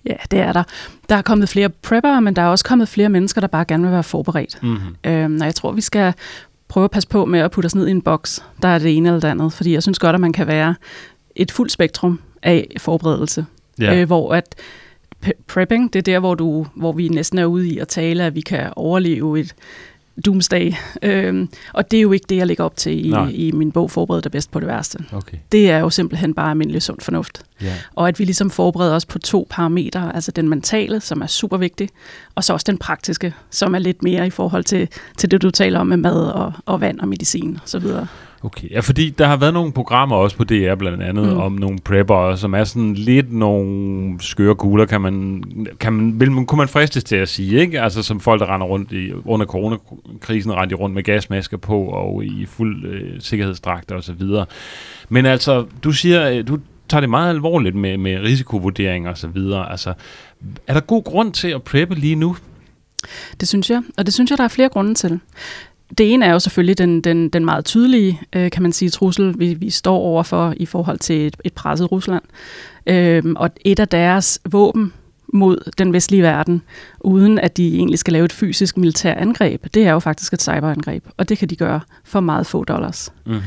[0.05, 0.63] Ja, det er der.
[1.09, 3.83] Der er kommet flere preppere, men der er også kommet flere mennesker, der bare gerne
[3.83, 4.63] vil være forberedt.
[4.63, 4.95] Mm-hmm.
[5.11, 6.13] Øhm, og jeg tror, vi skal
[6.67, 8.97] prøve at passe på med at putte os ned i en boks, der er det
[8.97, 9.53] ene eller det andet.
[9.53, 10.75] Fordi jeg synes godt, at man kan være
[11.35, 13.45] et fuldt spektrum af forberedelse.
[13.79, 13.95] Ja.
[13.95, 14.55] øh, hvor at
[15.47, 18.35] prepping, det er der, hvor, du, hvor vi næsten er ude i at tale, at
[18.35, 19.55] vi kan overleve et
[20.26, 20.73] doomsday.
[21.02, 23.30] Øhm, og det er jo ikke det, jeg lægger op til i, Nej.
[23.34, 24.99] i min bog Forbered dig bedst på det værste.
[25.13, 25.38] Okay.
[25.52, 27.43] Det er jo simpelthen bare almindelig sund fornuft.
[27.62, 27.73] Ja.
[27.95, 31.58] Og at vi ligesom forbereder os på to parametre, altså den mentale, som er super
[31.58, 31.89] vigtig,
[32.36, 35.52] og så også den praktiske, som er lidt mere i forhold til, til det, du
[35.52, 37.86] taler om med mad og, og vand og medicin osv.
[38.45, 41.38] Okay, ja, fordi der har været nogle programmer også på DR blandt andet, mm.
[41.38, 45.43] Om nogle prepper, som er sådan lidt nogle skøre kugler, kan man,
[45.79, 47.82] kan man, vil man, kunne man fristes til at sige, ikke?
[47.82, 52.25] Altså som folk, der render rundt i, under coronakrisen, rendte rundt med gasmasker på og
[52.25, 54.45] i fuld øh, sikkerhedsdragter så videre.
[55.10, 59.27] Men altså, du siger, øh, du tager det meget alvorligt med, med risikovurdering og så
[59.27, 59.71] videre.
[59.71, 59.93] Altså,
[60.67, 62.36] er der god grund til at preppe lige nu?
[63.39, 65.19] Det synes jeg, og det synes jeg, der er flere grunde til.
[65.97, 69.36] Det ene er jo selvfølgelig den, den, den meget tydelige, øh, kan man sige, trussel,
[69.38, 72.23] vi, vi står overfor i forhold til et, et presset Rusland.
[72.88, 74.93] Øhm, og et af deres våben
[75.34, 76.62] mod den vestlige verden,
[76.99, 80.41] uden at de egentlig skal lave et fysisk militær angreb, det er jo faktisk et
[80.41, 83.13] cyberangreb, og det kan de gøre for meget få dollars.
[83.25, 83.41] Mm-hmm.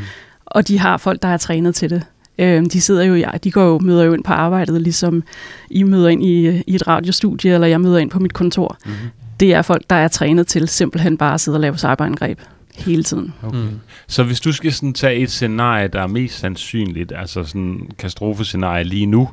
[0.46, 2.02] Og de har folk, der er trænet til det.
[2.38, 5.22] Øhm, de sidder jo, ja, de går jo, møder jo ind på arbejdet, ligesom
[5.70, 8.78] I møder ind i, i et radiostudie, eller jeg møder ind på mit kontor.
[8.86, 9.25] Mm-hmm.
[9.40, 12.40] Det er folk, der er trænet til simpelthen bare at sidde og lave cyberangreb
[12.74, 13.34] hele tiden.
[13.42, 13.58] Okay.
[13.58, 13.64] Mm.
[13.64, 13.80] Mm.
[14.06, 17.90] Så hvis du skal sådan tage et scenarie, der er mest sandsynligt, altså sådan en
[17.98, 19.28] katastrofescenarie lige nu,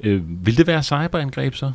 [0.00, 1.72] øh, vil det være cyberangreb så?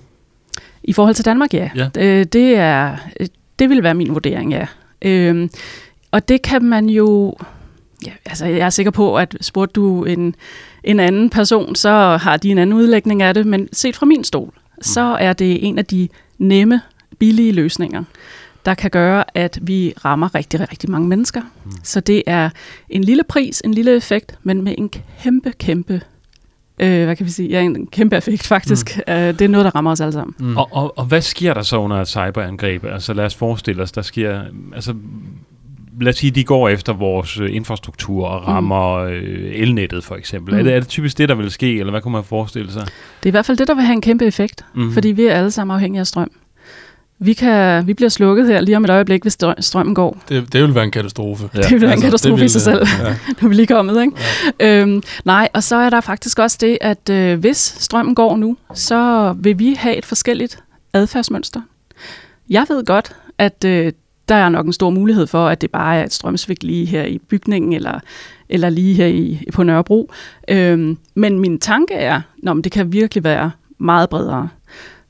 [0.84, 1.70] I forhold til Danmark, ja.
[1.76, 1.90] Ja.
[1.98, 3.28] Øh, det, er, øh,
[3.60, 4.68] det vil være min vurdering, ja.
[5.02, 5.50] Øhm,
[6.12, 7.36] og det kan man jo...
[8.06, 10.36] Ja, altså, jeg er sikker på, at spurgte du en,
[10.84, 14.24] en anden person, så har de en anden udlægning af det, men set fra min
[14.24, 16.82] stol, så er det en af de nemme,
[17.20, 18.04] billige løsninger,
[18.66, 21.42] der kan gøre, at vi rammer rigtig, rigtig mange mennesker.
[21.66, 21.72] Mm.
[21.84, 22.50] Så det er
[22.90, 24.90] en lille pris, en lille effekt, men med en
[25.24, 26.02] kæmpe, kæmpe,
[26.80, 29.00] øh, hvad kan vi sige, ja, en kæmpe effekt faktisk.
[29.08, 29.14] Mm.
[29.14, 30.36] Øh, det er noget, der rammer os alle sammen.
[30.40, 30.58] Mm.
[30.58, 32.86] Og, og, og hvad sker der så under et cyberangreb?
[32.86, 34.42] Altså lad os forestille os, der sker...
[34.76, 34.94] Altså,
[36.02, 40.54] lad os sige, de går efter vores øh, infrastruktur og rammer øh, elnettet for eksempel.
[40.54, 40.58] Mm.
[40.58, 40.66] Er, Mm.
[40.68, 42.82] det, er det typisk det, der vil ske, eller hvad kunne man forestille sig?
[42.86, 44.92] Det er i hvert fald det, der vil have en kæmpe effekt, mm.
[44.94, 46.32] fordi vi er alle sammen afhængige af strøm.
[47.22, 50.18] Vi, kan, vi bliver slukket her lige om et øjeblik, hvis strø- strømmen går.
[50.30, 51.50] Det, det vil være en katastrofe.
[51.56, 51.62] Ja.
[51.62, 52.88] Det vil være en Altså, katastrofe det i sig selv.
[53.04, 53.10] Ja.
[53.42, 54.14] Nu er vi lige kommet, ikke?
[54.60, 54.82] Ja.
[54.82, 58.58] Øhm, nej, og så er der faktisk også det, at øh, hvis strømmen går nu,
[58.74, 61.62] så vil vi have et forskelligt adfærdsmønster.
[62.50, 63.92] Jeg ved godt, at øh,
[64.30, 67.04] der er nok en stor mulighed for, at det bare er et strømsvigt lige her
[67.04, 68.00] i bygningen, eller,
[68.50, 70.12] eller lige her i, på Nørrebro.
[70.50, 74.50] Øhm, men min tanke er, at det kan virkelig være meget bredere.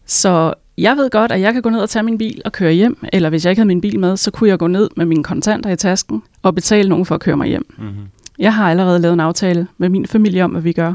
[0.06, 2.74] Så jeg ved godt, at jeg kan gå ned og tage min bil og køre
[2.74, 5.06] hjem, eller hvis jeg ikke havde min bil med, så kunne jeg gå ned med
[5.06, 7.65] mine kontanter i tasken og betale nogen for at køre mig hjem.
[7.78, 8.08] Mm-hmm.
[8.39, 10.94] Jeg har allerede lavet en aftale med min familie om, hvad vi gør.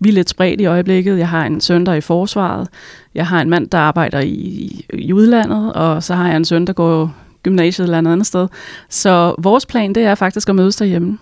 [0.00, 1.18] Vi er lidt spredt i øjeblikket.
[1.18, 2.68] Jeg har en søn, der er i forsvaret.
[3.14, 6.44] Jeg har en mand, der arbejder i, i, i udlandet, og så har jeg en
[6.44, 8.48] søn, der går gymnasiet eller andet andet sted.
[8.88, 11.18] Så vores plan, det er faktisk at mødes derhjemme.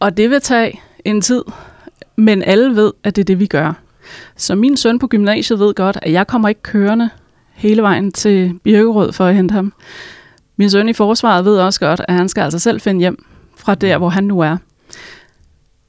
[0.00, 1.42] Og det vil tage en tid,
[2.16, 3.72] men alle ved, at det er det, vi gør.
[4.36, 7.10] Så min søn på gymnasiet ved godt, at jeg kommer ikke kørende
[7.54, 9.72] hele vejen til Birkerød for at hente ham.
[10.56, 13.24] Min søn i forsvaret ved også godt, at han skal altså selv finde hjem
[13.56, 14.56] fra der, hvor han nu er.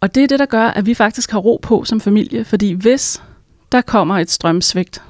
[0.02, 2.72] Og det er det, der gør, at vi faktisk har ro på som familie, fordi
[2.72, 3.22] hvis
[3.72, 5.02] der kommer et strømsvigt,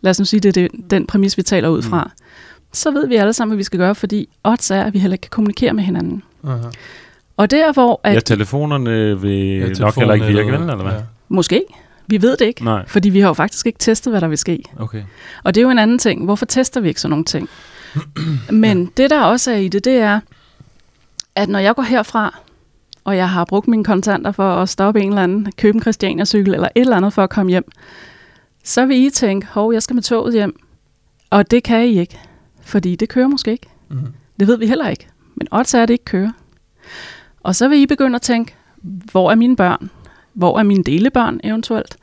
[0.00, 2.24] lad os nu sige, det er den præmis, vi taler ud fra, mm.
[2.72, 5.14] så ved vi alle sammen, hvad vi skal gøre, fordi odds er, at vi heller
[5.14, 6.22] ikke kan kommunikere med hinanden.
[6.46, 6.56] Aha.
[7.36, 10.82] Og der, hvor at, Ja, telefonerne vil Ja, ja, nok heller ikke virke, vel, eller
[10.82, 10.92] hvad?
[10.92, 11.00] Ja.
[11.28, 11.62] måske,
[12.06, 14.38] vi ved det ikke, Nej, fordi vi har jo faktisk ikke testet, hvad der vil
[14.38, 14.62] ske.
[14.78, 15.02] okay.
[15.44, 16.24] Og det er jo en anden ting.
[16.24, 17.48] Hvorfor tester vi ikke sådan nogle ting?
[18.50, 20.20] Men det, der også er i det, det er,
[21.34, 22.38] at når jeg går herfra,
[23.04, 26.54] og jeg har brugt mine kontanter for at stoppe en eller anden, købe en Christiania-cykel
[26.54, 27.70] eller et eller andet for at komme hjem,
[28.64, 30.60] så vil I tænke, hov, jeg skal med toget hjem.
[31.30, 32.18] Og det kan I ikke,
[32.62, 33.66] fordi det kører måske ikke.
[33.90, 33.98] Mm.
[34.40, 35.08] Det ved vi heller ikke.
[35.34, 36.30] Men odds er, at det ikke kører.
[37.40, 39.90] Og så vil I begynde at tænke, hvor er mine børn?
[40.34, 41.96] Hvor er mine delebørn eventuelt?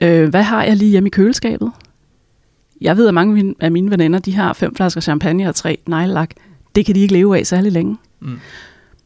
[0.00, 1.72] Øh, hvad har jeg lige hjemme i køleskabet?
[2.80, 6.30] Jeg ved, at mange af mine, veninder, de har fem flasker champagne og tre nejlak.
[6.74, 7.96] Det kan de ikke leve af særlig længe.
[8.20, 8.38] Mm.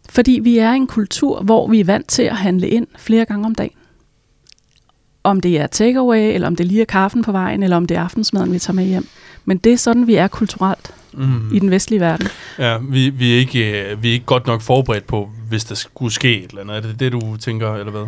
[0.08, 3.24] Fordi vi er i en kultur, hvor vi er vant til at handle ind flere
[3.24, 3.76] gange om dagen.
[5.24, 7.96] Om det er takeaway, eller om det lige er kaffen på vejen, eller om det
[7.96, 9.06] er aftensmaden, vi tager med hjem.
[9.44, 11.54] Men det er sådan, vi er kulturelt Mm.
[11.54, 12.28] i den vestlige verden.
[12.58, 15.74] Ja, vi, vi, er ikke, øh, vi er ikke godt nok forberedt på, hvis der
[15.74, 16.76] skulle ske et eller andet.
[16.76, 18.06] Er det det, du tænker, eller hvad?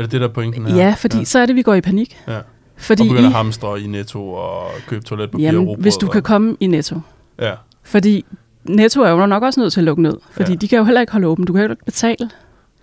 [0.00, 0.76] Er det det, der er pointen her?
[0.76, 1.24] Ja, fordi ja.
[1.24, 2.16] så er det, vi går i panik.
[2.28, 2.38] Ja.
[2.76, 5.96] Fordi og begynder I, at hamstre i Netto og købe toiletpapir og jamen, rugbrød hvis
[5.96, 7.00] du og- kan komme i Netto.
[7.40, 7.52] Ja.
[7.82, 8.24] Fordi
[8.64, 10.16] Netto er jo nok også nødt til at lukke ned.
[10.30, 10.54] Fordi Ja.
[10.54, 10.58] ja.
[10.58, 11.44] de kan jo heller ikke holde åben.
[11.44, 12.30] Du kan jo ikke betale.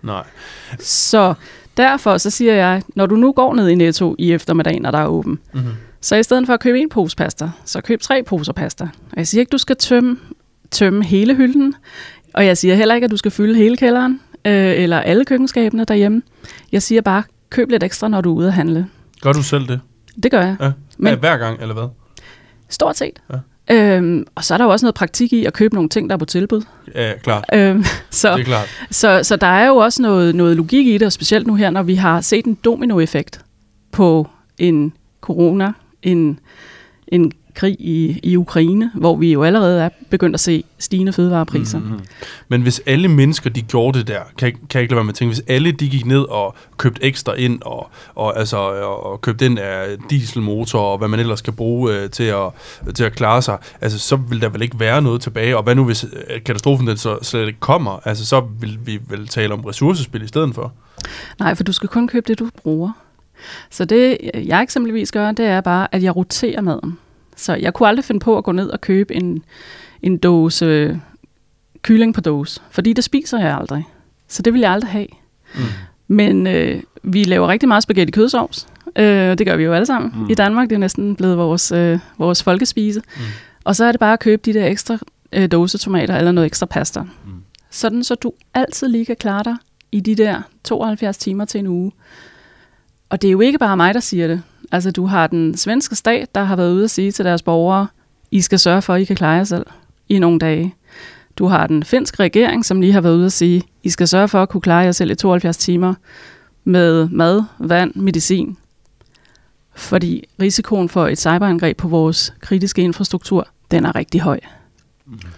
[0.02, 0.24] Nej.
[0.78, 1.34] Så
[1.76, 4.98] derfor så siger jeg, når du nu går ned i Netto i eftermiddagen, når der
[4.98, 5.70] er åben, Mm-hmm.
[6.00, 8.84] så i stedet for at købe en pose pasta, så køb tre poser pasta.
[8.84, 10.16] Og jeg siger ikke, du skal tømme,
[10.70, 11.74] tømme hele hylden,
[12.34, 14.52] og jeg siger heller ikke, at du skal fylde hele kælderen, øh,
[14.82, 16.22] eller alle køkkenskabene derhjemme.
[16.72, 18.86] Jeg siger bare, køb lidt ekstra, når du er ude at handle.
[19.20, 19.80] Gør du selv det?
[20.22, 20.56] Det gør jeg.
[20.60, 20.72] Ja.
[20.98, 21.12] Men...
[21.12, 21.18] Ja.
[21.18, 21.88] Hver gang, eller hvad?
[22.68, 23.20] Stort set.
[23.32, 23.36] Ja.
[23.70, 26.16] Øhm, og så er der jo også noget praktik i at købe nogle ting, der
[26.16, 26.62] er på tilbud.
[26.94, 27.44] Ja, klart.
[27.52, 28.68] Øhm, så, Det er klart.
[28.90, 31.70] så, så der er jo også noget, noget logik i det, og specielt nu her,
[31.70, 33.40] når vi har set en dominoeffekt
[33.92, 34.28] på
[34.58, 36.38] en corona, en,
[37.08, 41.78] en krig i, i Ukraine, hvor vi jo allerede er begyndt at se stigende fødevarepriser.
[41.78, 42.00] Mm-hmm.
[42.48, 45.12] Men hvis alle mennesker, de gjorde det der, kan, kan jeg ikke lade være med
[45.12, 49.20] at tænke, hvis alle de gik ned og købte ekstra ind, og, og, altså, og,
[49.20, 52.50] købte ind af dieselmotor, og hvad man ellers kan bruge øh, til, at,
[52.94, 55.56] til at klare sig, altså, så vil der vel ikke være noget tilbage.
[55.56, 57.98] Og hvad nu, hvis øh, katastrofen den så slet ikke kommer?
[58.04, 60.72] Altså, så vil vi vel tale om ressourcespil i stedet for.
[61.38, 62.92] Nej, for du skal kun købe det, du bruger.
[63.70, 66.98] Så det, jeg eksempelvis gør, det er bare, at jeg roterer maden.
[67.38, 69.42] Så jeg kunne aldrig finde på at gå ned og købe en,
[70.02, 71.00] en dåse
[71.82, 73.84] kylling på dåse, fordi det spiser jeg aldrig.
[74.28, 75.06] Så det vil jeg aldrig have.
[75.54, 75.60] Mm.
[76.08, 78.66] Men øh, vi laver rigtig meget spaghetti kødsovs.
[78.96, 80.30] Øh, det gør vi jo alle sammen Mm.
[80.30, 80.68] i Danmark.
[80.68, 83.00] Det er næsten blevet vores, øh, vores folkespise.
[83.16, 83.22] Mm.
[83.64, 84.98] Og så er det bare at købe de der ekstra
[85.32, 87.00] øh, dåsetomater eller noget ekstra pasta.
[87.00, 87.08] Mm.
[87.70, 89.56] Sådan så du altid lige kan klare dig
[89.92, 91.92] i de der 72 timer til en uge.
[93.08, 94.42] Og det er jo ikke bare mig, der siger det.
[94.72, 97.86] Altså, du har den svenske stat, der har været ude at sige til deres borgere,
[98.30, 99.66] I skal sørge for, at I kan klare jer selv
[100.08, 100.74] i nogle dage.
[101.36, 104.28] Du har den finske regering, som lige har været ude at sige, I skal sørge
[104.28, 105.94] for at kunne klare jer selv i 72 timer
[106.64, 108.56] med mad, vand, medicin.
[109.74, 114.40] Fordi risikoen for et cyberangreb på vores kritiske infrastruktur, den er rigtig høj.
[115.06, 115.30] Mm-hmm.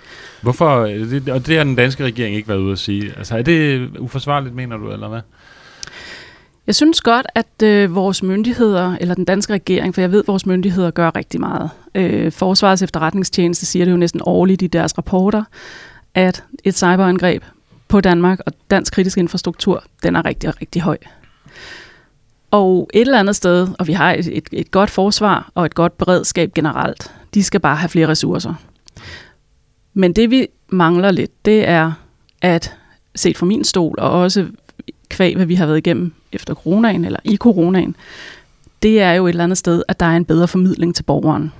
[0.42, 3.12] Hvorfor, øh, det, og det har den danske regering ikke været ude at sige.
[3.16, 5.20] Altså er det uforsvarligt, mener du, eller hvad?
[6.70, 10.28] Jeg synes godt, at øh, vores myndigheder, eller den danske regering, for jeg ved, at
[10.28, 11.70] vores myndigheder gør rigtig meget.
[11.94, 15.44] Øh, Forsvarets efterretningstjeneste siger det jo næsten årligt i deres rapporter,
[16.14, 17.44] at et cyberangreb
[17.88, 20.96] på Danmark og dansk kritisk infrastruktur, den er rigtig, rigtig høj.
[22.50, 25.74] Og et eller andet sted, og vi har et, et, et godt forsvar og et
[25.74, 28.54] godt beredskab generelt, de skal bare have flere ressourcer.
[29.94, 31.92] Men det vi mangler lidt, det er
[32.42, 32.76] at
[33.14, 34.46] set fra min stol, og også
[35.08, 37.96] kvæg, hvad vi har været igennem efter coronaen, eller i coronaen,
[38.82, 41.52] det er jo et eller andet sted, at der er en bedre formidling til borgeren.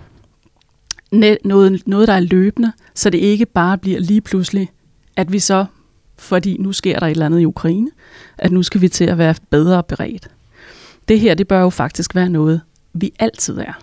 [1.45, 4.69] Noget, noget, der er løbende, så det ikke bare bliver lige pludselig,
[5.17, 5.65] at vi så,
[6.19, 7.91] fordi nu sker der et eller andet i Ukraine,
[8.39, 10.29] at nu skal vi til at være bedre beredt.
[11.09, 12.61] Det her, det bør jo faktisk være noget,
[12.93, 13.83] vi altid er.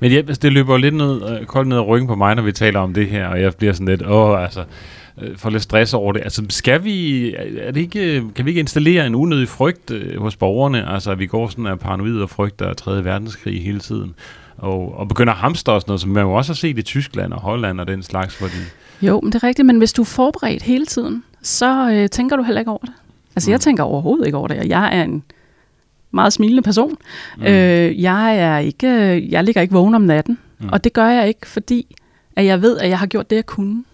[0.00, 2.34] Men ja, altså, det løber jo lidt ned, øh, koldt ned ad ryggen på mig,
[2.34, 4.64] når vi taler om det her, og jeg bliver sådan lidt, åh, altså,
[5.22, 6.20] øh, får lidt stress over det.
[6.20, 10.36] Altså, skal vi, er det ikke, kan vi ikke installere en unødig frygt øh, hos
[10.36, 10.88] borgerne?
[10.88, 13.04] Altså, at vi går sådan af paranoid og frygter 3.
[13.04, 14.14] verdenskrig hele tiden,
[14.56, 16.82] og, og begynder at hamstre og sådan noget, som man jo også har set i
[16.82, 18.56] Tyskland og Holland og den slags, fordi...
[19.02, 22.36] Jo, men det er rigtigt, men hvis du er forberedt hele tiden, så øh, tænker
[22.36, 22.92] du heller ikke over det.
[23.36, 23.52] Altså, mm.
[23.52, 25.22] jeg tænker overhovedet ikke over det, og jeg er en
[26.10, 26.96] meget smilende person.
[27.36, 27.42] Mm.
[27.42, 28.88] Øh, jeg er ikke,
[29.30, 30.68] jeg ligger ikke vågen om natten, mm.
[30.72, 31.96] og det gør jeg ikke, fordi
[32.36, 33.84] at jeg ved, at jeg har gjort det, jeg kunne.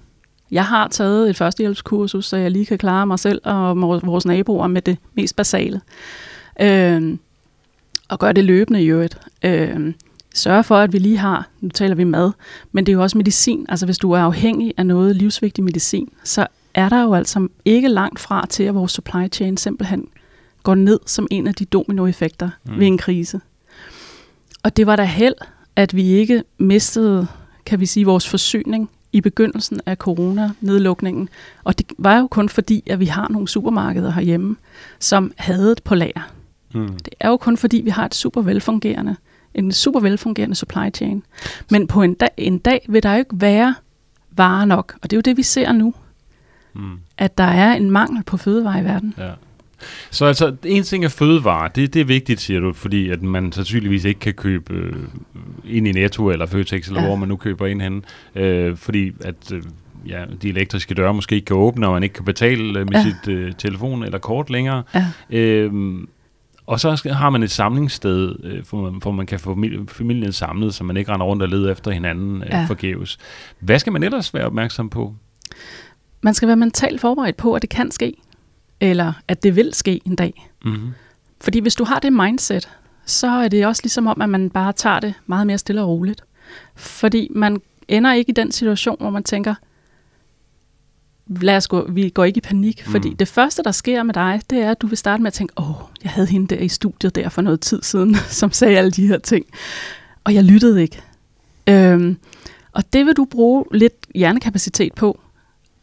[0.55, 4.67] Jeg har taget et førstehjælpskursus, så jeg lige kan klare mig selv og vores naboer
[4.67, 5.81] med det mest basale.
[6.61, 7.19] Øh,
[8.09, 9.19] og gør det løbende i øvrigt.
[9.45, 9.95] Øh,
[10.35, 12.33] sørge for, at vi lige har, nu taler vi mad,
[12.73, 13.67] men det er jo også medicin.
[13.69, 17.89] Altså hvis du er afhængig af noget livsvigtig medicin, så er der jo altså ikke
[17.89, 20.09] langt fra til, at vores supply chain simpelthen
[20.63, 22.79] går ned som en af de dominoeffekter mm.
[22.79, 23.41] ved en krise.
[24.63, 25.35] Og det var da held,
[25.77, 27.27] at vi ikke mistede,
[27.67, 31.29] kan vi sige, vores forsyning i begyndelsen af corona-nedlukningen.
[31.65, 34.57] Og det var jo kun fordi, at vi har nogle supermarkeder herhjemme,
[34.99, 36.31] som havde det på lager.
[36.75, 36.89] Mm.
[36.89, 39.17] Det er jo kun fordi, vi har et super velfungerende
[39.55, 41.23] en super velfungerende supply chain.
[41.71, 43.75] Men på en dag, en dag vil der jo ikke være
[44.31, 45.95] varer nok, og det er jo det, vi ser nu,
[46.77, 46.99] Mm.
[47.19, 49.15] at der er en mangel på fødevarer i verden.
[49.19, 49.31] Ja.
[50.11, 53.53] Så altså, en ting er fødevarer, det, det er vigtigt, siger du, fordi at man
[53.53, 54.93] sandsynligvis ikke kan købe øh,
[55.69, 57.07] ind i Netto eller Føtex, eller Ja.
[57.07, 58.03] hvor man nu køber ind henne,
[58.35, 59.63] øh, fordi at øh,
[60.09, 62.93] ja, de elektriske døre måske ikke kan åbne, og man ikke kan betale øh, med
[62.93, 63.03] Ja.
[63.03, 64.83] sit øh, telefon eller kort længere.
[64.95, 65.07] Ja.
[65.31, 66.09] Øhm,
[66.67, 69.59] og så har man et samlingssted, øh, hvor, man, hvor man kan få
[69.89, 72.65] familien, samlet, så man ikke render rundt og leder efter hinanden øh, ja.
[72.65, 73.19] forgæves.
[73.61, 75.15] Hvad skal man ellers være opmærksom på?
[76.23, 78.15] Man skal være mentalt forberedt på, at det kan ske,
[78.81, 80.51] eller at det vil ske en dag.
[80.65, 80.91] Mm-hmm.
[81.41, 82.69] Fordi hvis du har det mindset,
[83.07, 85.89] så er det også ligesom om, at man bare tager det meget mere stille og
[85.89, 86.25] roligt.
[86.75, 89.55] Fordi man ender ikke i den situation, hvor man tænker,
[91.27, 92.87] lad os gå, vi går ikke i panik.
[92.87, 92.93] Mm.
[92.93, 95.33] Fordi det første, der sker med dig, det er, at du vil starte med at
[95.33, 98.79] tænke, åh, jeg havde hende der i studiet der for noget tid siden, som sagde
[98.79, 99.47] alle de her ting.
[100.25, 101.03] Og jeg lyttede ikke.
[101.69, 102.17] Øhm,
[102.73, 105.21] og det vil du bruge lidt hjernekapacitet på.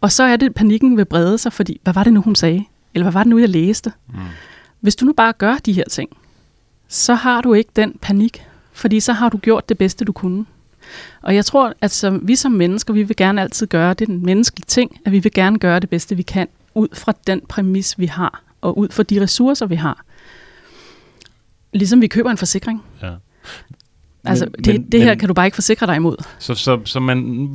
[0.01, 2.36] Og så er det, at panikken vil brede sig, fordi, hvad var det nu, hun
[2.36, 2.65] sagde?
[2.93, 3.91] Eller hvad var det nu, jeg læste?
[4.08, 4.19] Mm.
[4.80, 6.10] Hvis du nu bare gør de her ting,
[6.88, 10.45] så har du ikke den panik, fordi så har du gjort det bedste, du kunne.
[11.21, 14.06] Og jeg tror, at som, vi som mennesker, vi vil gerne altid gøre, det er
[14.06, 17.41] den menneskelige ting, at vi vil gerne gøre det bedste, vi kan, ud fra den
[17.49, 20.06] præmis, vi har, og ud fra de ressourcer, vi har.
[21.73, 22.84] Ligesom vi køber en forsikring.
[23.01, 23.13] Ja.
[24.25, 26.15] Altså, Men- det, men- det her men- kan du bare ikke forsikre dig imod.
[26.39, 27.49] Så, så, så, man,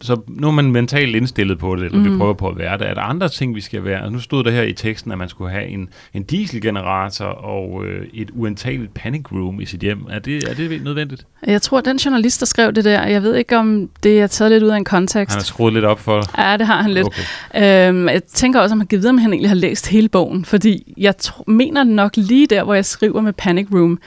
[0.00, 2.12] så nu er man mentalt indstillet på det, eller mm.
[2.12, 2.88] vi prøver på at være det.
[2.88, 4.10] Er der andre ting, vi skal være?
[4.10, 8.06] Nu stod der her i teksten, at man skulle have en, en dieselgenerator og øh,
[8.14, 10.06] et uantageligt panic room i sit hjem.
[10.10, 11.26] Er det, er det nødvendigt?
[11.46, 14.26] Jeg tror, at den journalist, der skrev det der, jeg ved ikke, om det er
[14.26, 15.34] taget lidt ud af en kontekst.
[15.34, 16.42] Han har skruet lidt op for...
[16.42, 17.06] Ja, det har han lidt.
[17.54, 17.88] Okay.
[17.88, 20.44] Øhm, jeg tænker også, om han kan vide, om han egentlig har læst hele bogen,
[20.44, 21.14] fordi jeg
[21.46, 23.98] mener nok lige der, hvor jeg skriver med Panic Room,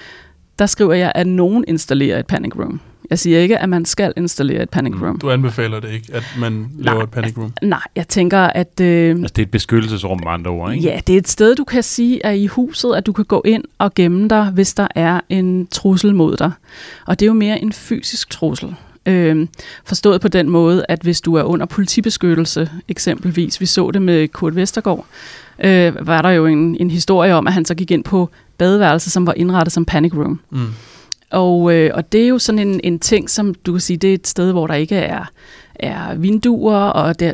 [0.59, 2.79] der skriver jeg, at nogen installerer et Panic Room.
[3.09, 5.01] Jeg siger ikke, at man skal installere et Panic Mm.
[5.03, 5.19] Room.
[5.19, 7.53] Du anbefaler det ikke, at man laver et panic room?
[7.61, 10.83] Nej, jeg tænker, at øh, Altså, det er et beskyttelsesrum med andre ord, ikke?
[10.85, 13.41] ja, det er et sted, du kan sige, at i huset, at du kan gå
[13.45, 16.51] ind og gemme dig, hvis der er en trussel mod dig.
[17.05, 18.75] Og det er jo mere en fysisk trussel.
[19.05, 19.47] Øh,
[19.85, 24.27] forstået på den måde, at hvis du er under politibeskyttelse, eksempelvis, vi så det med
[24.27, 25.05] Kurt Vestergaard,
[25.63, 29.11] øh, var der jo en, en historie om, at han så gik ind på badeværelset,
[29.11, 30.39] som var indrettet som panic room.
[30.49, 30.67] Mm.
[31.31, 34.09] Og, øh, og det er jo sådan en, en ting, som du kan sige, det
[34.09, 35.25] er et sted, hvor der ikke er,
[35.75, 37.33] er vinduer, og der,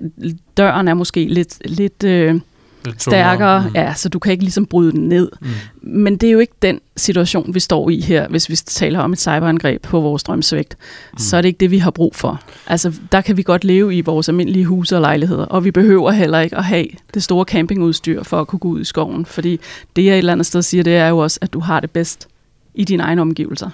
[0.57, 2.39] døren er måske lidt, lidt øh,
[2.86, 3.69] Lidt stærkere, tungere.
[3.69, 3.76] mm.
[3.76, 5.32] ja, så du kan ikke ligesom bryde den ned.
[5.41, 5.48] Mm.
[5.82, 9.13] Men det er jo ikke den situation, vi står i her, hvis vi taler om
[9.13, 10.78] et cyberangreb på vores strømsvigt.
[11.12, 11.17] Mm.
[11.17, 12.41] Så er det ikke det, vi har brug for.
[12.67, 16.12] Altså, der kan vi godt leve i vores almindelige huse og lejligheder, og vi behøver
[16.12, 19.26] heller ikke at have det store campingudstyr for at kunne gå ud i skoven.
[19.26, 19.60] Fordi
[19.96, 21.91] det, jeg et eller andet sted siger, det er jo også, at du har det
[21.91, 22.28] bedst
[22.76, 23.69] i dine egne omgivelser.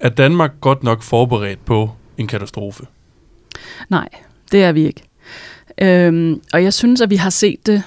[0.00, 2.84] Er Danmark godt nok forberedt på en katastrofe?
[3.88, 4.08] Nej,
[4.52, 5.02] det er vi ikke.
[5.80, 7.82] Øhm, og jeg synes, at vi har set det.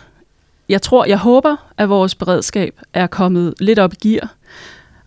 [0.71, 4.34] Jeg tror, jeg håber, at vores beredskab er kommet lidt op i gear.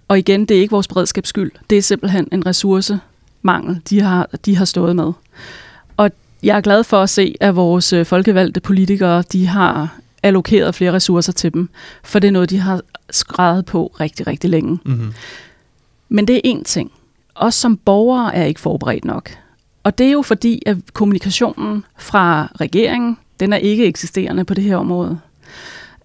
[0.08, 1.52] Og igen, det er ikke vores beredskabs skyld.
[1.70, 5.12] Det er simpelthen en ressourcemangel, de har, de har stået med.
[5.96, 6.10] Og
[6.42, 10.92] jeg er glad for at se, at vores øh, folkevalgte politikere, de har allokeret flere
[10.92, 11.68] ressourcer til dem.
[12.02, 14.78] For det er noget, de har skrevet på rigtig, rigtig længe.
[14.84, 15.12] Mm-hmm.
[16.08, 16.92] Men det er én ting.
[17.34, 19.30] Os som borgere er ikke forberedt nok.
[19.82, 24.64] Og det er jo fordi, at kommunikationen fra regeringen, den er ikke eksisterende på det
[24.64, 25.18] her område.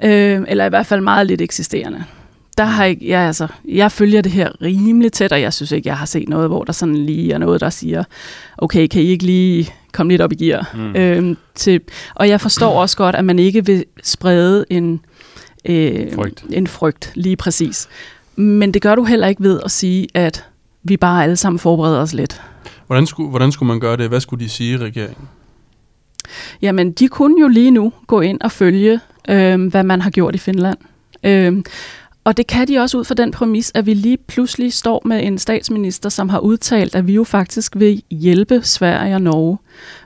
[0.04, 2.04] Øh, eller i hvert fald meget lidt eksisterende.
[2.58, 5.90] Der har jeg, jeg, altså, jeg følger det her rimelig tæt, og jeg synes ikke,
[5.90, 8.04] jeg har set noget, hvor der sådan lige er noget, der siger,
[8.58, 10.70] okay, kan I ikke lige komme lidt op i gear?
[10.74, 10.80] Mm.
[10.80, 10.96] Mm.
[10.96, 11.82] Øh, til,
[12.16, 15.02] og jeg forstår også godt, at man ikke vil sprede en,
[15.66, 16.44] øh, Frygt.
[16.50, 17.88] en frygt, lige præcis.
[18.36, 20.46] Men det gør du heller ikke ved at sige, at
[20.84, 22.42] vi bare alle sammen forbereder os lidt.
[22.88, 24.08] Hvordan, skulle, hvordan skulle man gøre det?
[24.08, 25.28] Hvad skulle de sige, regeringen?
[26.62, 30.36] Jamen, de kunne jo lige nu gå ind og følge, øh, hvad man har gjort
[30.36, 30.78] i Finland.
[31.24, 31.64] Øh,
[32.24, 35.24] og det kan de også ud fra den præmis, at vi lige pludselig står med
[35.24, 39.58] en statsminister, som har udtalt, at vi jo faktisk vil hjælpe Sverige og Norge,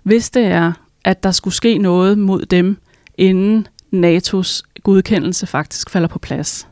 [0.04, 0.72] hvis det er,
[1.04, 2.78] at der skulle ske noget mod dem,
[3.18, 6.68] inden NATO's godkendelse faktisk falder på plads.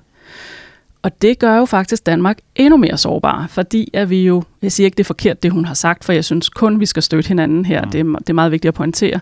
[1.01, 4.85] Og det gør jo faktisk Danmark endnu mere sårbar, fordi at vi jo, jeg siger
[4.85, 7.27] ikke, det er forkert, det hun har sagt, for jeg synes kun, vi skal støtte
[7.27, 7.85] hinanden her.
[7.85, 7.91] Mm.
[7.91, 9.19] Det, er, det er meget vigtigt at pointere.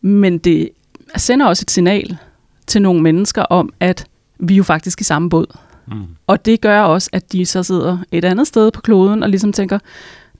[0.00, 0.68] Men det
[1.16, 2.16] sender også et signal
[2.66, 4.06] til nogle mennesker om, at
[4.38, 5.46] vi er jo faktisk i samme båd.
[5.86, 6.02] Mm.
[6.26, 9.52] Og det gør også, at de så sidder et andet sted på kloden og ligesom
[9.52, 9.78] tænker,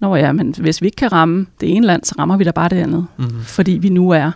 [0.00, 2.50] Nå ja, men hvis vi ikke kan ramme det ene land, så rammer vi da
[2.50, 3.06] bare det andet.
[3.16, 3.40] Mm-hmm.
[3.40, 4.30] Fordi vi nu er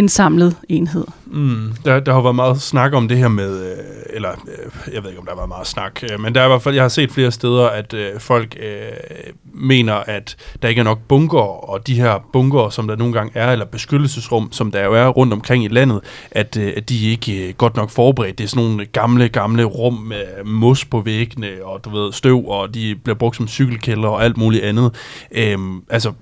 [0.00, 1.04] en samlet enhed.
[1.26, 3.76] Mm, der, der har været meget snak om det her med, øh,
[4.10, 6.44] eller øh, jeg ved ikke, om der har været meget snak, øh, men der er
[6.44, 10.68] i hvert fald, jeg har set flere steder, at øh, folk øh, mener, at der
[10.68, 14.52] ikke er nok bunker, og de her bunker, som der nogle gange er, eller beskyttelsesrum,
[14.52, 17.76] som der jo er rundt omkring i landet, at, øh, at de ikke øh, godt
[17.76, 18.38] nok forberedt.
[18.38, 22.48] Det er sådan nogle gamle, gamle rum med mos på væggene, og du ved, støv,
[22.48, 24.94] og de bliver brugt som cykelkælder og alt muligt andet.
[25.32, 25.58] Øh,
[25.90, 26.12] altså,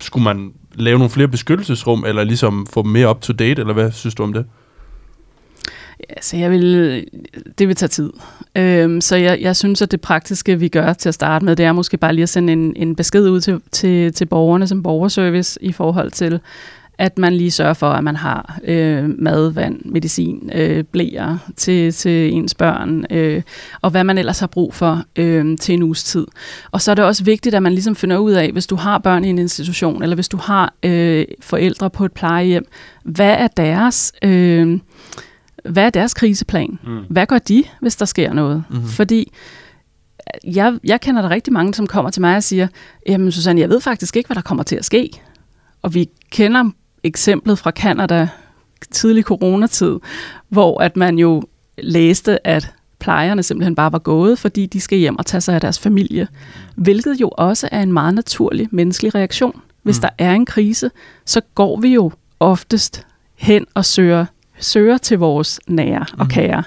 [0.00, 3.74] skulle man lave nogle flere beskyttelsesrum, eller ligesom få dem mere up to date, eller
[3.74, 4.44] hvad synes du om det?
[6.08, 7.06] Altså, jeg vil,
[7.58, 8.12] det vil tage tid.
[8.56, 11.64] Øhm, så jeg, jeg synes, at det praktiske, vi gør til at starte med, det
[11.66, 14.82] er måske bare lige at sende en, en besked ud til, til, til borgerne som
[14.82, 16.40] borgerservice i forhold til,
[16.98, 21.92] at man lige sørger for, at man har øh, mad, vand, medicin, øh, blæer til,
[21.92, 23.42] til ens børn, øh,
[23.80, 26.26] og hvad man ellers har brug for øh, til en uges tid.
[26.70, 28.98] Og så er det også vigtigt, at man ligesom finder ud af, hvis du har
[28.98, 32.66] børn i en institution, eller hvis du har øh, forældre på et plejehjem,
[33.04, 34.12] hvad er deres...
[34.24, 34.78] Øh,
[35.64, 36.78] hvad er deres kriseplan?
[36.86, 36.98] Mm.
[37.10, 38.64] Hvad gør de, hvis der sker noget?
[38.70, 38.88] Mm-hmm.
[38.88, 39.32] Fordi
[40.44, 42.68] jeg, jeg kender der rigtig mange, som kommer til mig og siger,
[43.08, 45.10] jamen Susanne, jeg ved faktisk ikke, hvad der kommer til at ske.
[45.82, 46.70] Og vi kender
[47.06, 48.28] eksemplet fra Kanada,
[48.90, 49.98] tidlig coronatid,
[50.48, 51.42] hvor at man jo
[51.78, 55.60] læste, at plejerne simpelthen bare var gået, fordi de skal hjem og tage sig af
[55.60, 56.28] deres familie.
[56.76, 59.60] Hvilket jo også er en meget naturlig menneskelig reaktion.
[59.82, 60.00] Hvis mm.
[60.00, 60.90] der er en krise,
[61.24, 64.26] så går vi jo oftest hen og søger,
[64.58, 66.30] søger til vores nære og mm.
[66.30, 66.62] kære.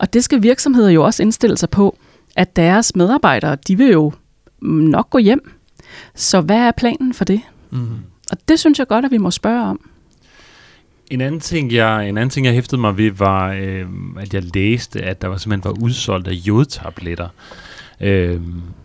[0.00, 1.98] Og det skal virksomheder jo også indstille sig på,
[2.36, 4.12] at deres medarbejdere, de vil jo
[4.62, 5.52] nok gå hjem.
[6.14, 7.40] Så hvad er planen for det?
[7.70, 7.88] Mm.
[8.34, 9.80] Og det synes jeg godt, at vi må spørge om.
[11.10, 13.86] En anden ting, jeg, en anden ting, jeg hæftede mig ved, var, øh,
[14.18, 17.28] at jeg læste, at der var simpelthen var udsolgt af jodtabletter
[18.00, 18.40] øh,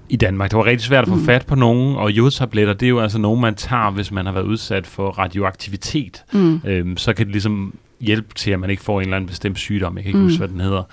[0.10, 0.50] i Danmark.
[0.50, 1.26] Det var rigtig svært at få mm.
[1.26, 4.34] fat på nogen, og jodtabletter, det er jo altså nogen, man tager, hvis man har
[4.34, 6.24] været udsat for radioaktivitet.
[6.34, 6.62] Mm.
[6.66, 9.58] Øh, så kan det ligesom hjælpe til, at man ikke får en eller anden bestemt
[9.58, 9.96] sygdom.
[9.96, 10.26] Jeg kan ikke mm.
[10.26, 10.84] huske, hvad den hedder.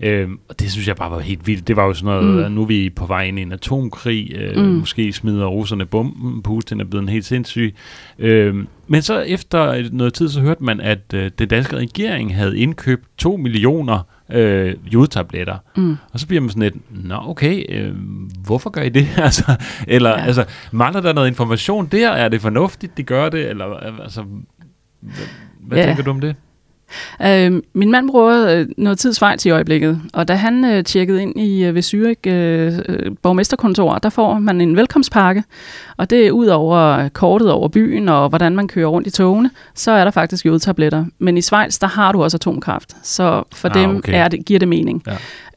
[0.00, 1.68] Øhm, og det synes jeg bare var helt vildt.
[1.68, 2.54] Det var jo sådan noget, mm.
[2.54, 4.62] nu er vi på vej ind i en atomkrig, øh, mm.
[4.62, 7.74] måske smider russerne bomben, Putin er blevet helt sindssyg.
[8.18, 12.58] Øhm, men så efter noget tid, så hørte man, at øh, den danske regering havde
[12.58, 14.00] indkøbt 2 millioner
[14.32, 15.56] øh, jodtabletter.
[15.76, 15.96] Mm.
[16.12, 17.94] Og så bliver man sådan lidt, nå okay, øh,
[18.44, 19.08] hvorfor gør I det?
[19.18, 19.52] altså,
[19.88, 20.24] eller ja.
[20.24, 22.10] altså, mangler der noget information der?
[22.10, 23.48] Er det fornuftigt, de gør det?
[23.48, 23.64] Eller
[24.02, 24.22] altså,
[25.00, 25.26] hvad,
[25.60, 25.86] hvad ja.
[25.86, 26.36] tænker du om det?
[27.22, 31.22] Øh, min mand bruger øh, noget tid Schweiz i øjeblikket, og da han øh, tjekkede
[31.22, 35.44] ind i øh, ved Zürich øh, øh, borgmesterkontor, der får man en velkomstpakke,
[35.96, 39.50] og det er ud over kortet over byen og hvordan man kører rundt i togene,
[39.74, 41.04] så er der faktisk jodtabletter.
[41.18, 44.12] Men i Schweiz, der har du også atomkraft, så for ah, dem okay.
[44.14, 45.02] er det, giver det mening.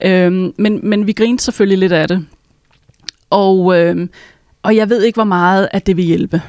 [0.02, 0.26] Ja.
[0.26, 2.26] Øh, men, men vi grinte selvfølgelig lidt af det.
[3.30, 4.08] Og, øh,
[4.64, 6.42] og jeg ved ikke, hvor meget at det vil hjælpe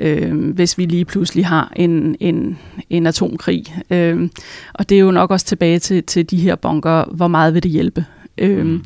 [0.00, 2.58] øh, hvis vi lige pludselig har en, en,
[2.90, 3.64] en atomkrig.
[3.90, 4.28] Øh,
[4.74, 7.62] og det er jo nok også tilbage til, til de her bunker, hvor meget vil
[7.62, 8.04] det hjælpe?
[8.38, 8.84] Øh, mm.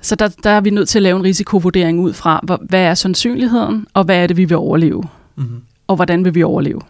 [0.00, 2.82] Så der, der er vi nødt til at lave en risikovurdering ud fra, hvor, hvad
[2.82, 5.02] er sandsynligheden, og hvad er det, vi vil overleve?
[5.36, 5.44] Mm.
[5.86, 6.80] Og hvordan vil vi overleve?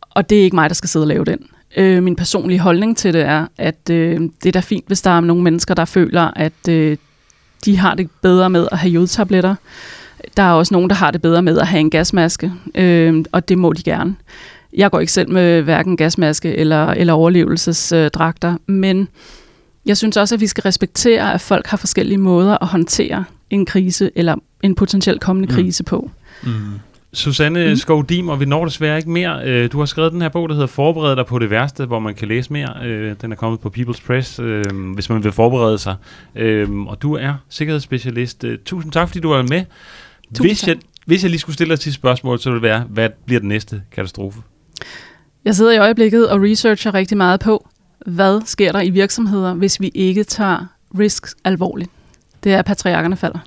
[0.00, 1.38] Og det er ikke mig, der skal sidde og lave den.
[1.76, 5.10] Øh, min personlige holdning til det er, at øh, det er da fint, hvis der
[5.10, 6.96] er nogle mennesker, der føler, at øh,
[7.64, 9.54] de har det bedre med at have jodtabletter.
[10.36, 13.48] Der er også nogen, der har det bedre med at have en gasmaske, øh, og
[13.48, 14.16] det må de gerne.
[14.72, 19.08] Jeg går ikke selv med hverken gasmaske eller, eller overlevelsesdragter, men
[19.86, 23.66] jeg synes også, at vi skal respektere, at folk har forskellige måder at håndtere en
[23.66, 25.54] krise eller en potentielt kommende mm.
[25.54, 26.10] krise på.
[26.42, 26.50] Mm.
[27.12, 27.76] Susanne mm.
[27.76, 29.40] Skov og vi når desværre ikke mere.
[29.44, 31.98] Øh, du har skrevet den her bog, der hedder Forbered dig på det værste, hvor
[31.98, 32.68] man kan læse mere.
[32.84, 34.64] Øh, den er kommet på People's Press, øh,
[34.94, 35.94] hvis man vil forberede sig.
[36.86, 38.44] Og du er sikkerhedsspecialist.
[38.64, 39.64] Tusind tak, fordi du var med.
[40.38, 40.76] Hvis jeg,
[41.06, 43.48] hvis jeg lige skulle stille dig til spørgsmål, så ville det være, hvad bliver den
[43.48, 44.40] næste katastrofe?
[45.44, 47.68] Jeg sidder i øjeblikket og researcher rigtig meget på,
[48.06, 50.66] hvad sker der i virksomheder, hvis vi ikke tager
[50.98, 51.90] risks alvorligt.
[52.44, 53.38] Det er, at patriarkerne falder.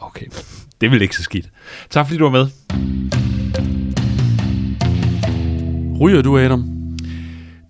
[0.00, 0.26] Okay,
[0.80, 1.48] det vil ikke så skidt.
[1.90, 2.46] Tak fordi du var med.
[6.00, 6.85] Ryger du, Adam?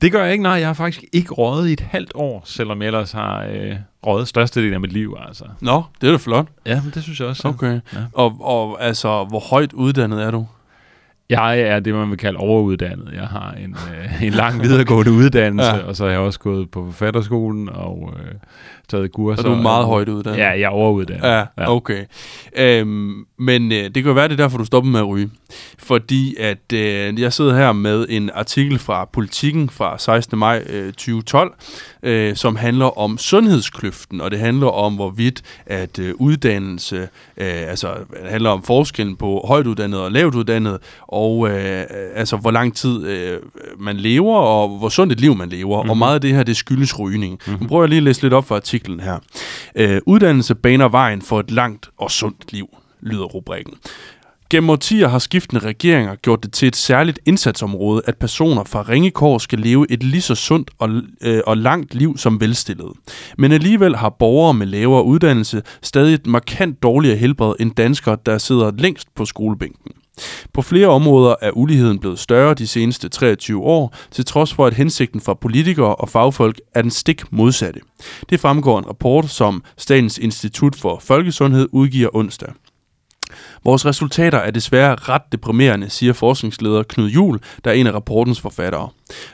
[0.03, 0.53] Det gør jeg ikke, nej.
[0.53, 3.77] Jeg har faktisk ikke røget i et halvt år, selvom jeg ellers har øh,
[4.07, 5.17] røget størstedelen af mit liv.
[5.29, 5.45] Altså.
[5.61, 6.47] Nå, det er da flot.
[6.67, 7.49] Ja, men det synes jeg også.
[7.49, 7.81] Okay.
[7.93, 7.99] Ja.
[8.13, 10.47] Og, og altså, hvor højt uddannet er du?
[11.31, 13.13] Jeg er det, man vil kalde overuddannet.
[13.15, 15.83] Jeg har en, øh, en lang videregående uddannelse, ja.
[15.83, 18.35] og så har jeg også gået på forfatterskolen og øh,
[18.89, 19.43] taget kurser.
[19.43, 20.39] Og du er meget og, højt uddannet?
[20.39, 21.29] Ja, jeg er overuddannet.
[21.29, 21.71] Ja, ja.
[21.71, 22.05] okay.
[22.57, 25.31] Øhm, men øh, det kan jo være, det er derfor, du stopper med at ryge.
[25.79, 30.39] Fordi at øh, jeg sidder her med en artikel fra Politiken fra 16.
[30.39, 31.55] maj øh, 2012,
[32.03, 36.97] øh, som handler om sundhedskløften, og det handler om, hvorvidt at øh, uddannelse,
[37.37, 37.89] øh, altså
[38.23, 41.85] det handler om forskellen på højt uddannet og lavt uddannet, og øh,
[42.15, 43.39] altså hvor lang tid øh,
[43.79, 45.77] man lever, og hvor sundt et liv man lever.
[45.77, 45.91] Mm-hmm.
[45.91, 47.39] Og meget af det her, det skyldes rygning.
[47.47, 47.63] Mm-hmm.
[47.63, 49.19] Nu prøver jeg lige at læse lidt op for artiklen her.
[49.75, 52.69] Øh, uddannelse baner vejen for et langt og sundt liv,
[53.01, 53.75] lyder rubrikken.
[54.51, 59.39] Gennem årtier har skiftende regeringer gjort det til et særligt indsatsområde, at personer fra ringekår
[59.39, 60.91] skal leve et lige så sundt og,
[61.23, 62.93] øh, og langt liv som velstillede.
[63.39, 68.39] Men alligevel har borgere med lavere uddannelse stadig et markant dårligere helbred end danskere, der
[68.39, 69.93] sidder længst på skolebænken.
[70.53, 74.75] På flere områder er uligheden blevet større de seneste 23 år, til trods for at
[74.75, 77.81] hensigten fra politikere og fagfolk er den stik modsatte.
[78.31, 82.53] Det fremgår en rapport, som Statens Institut for Folkesundhed udgiver onsdag.
[83.67, 88.41] Vores resultater er desværre ret deprimerende, siger forskningsleder Knud Jul, der er en af rapportens
[88.41, 88.89] forfattere.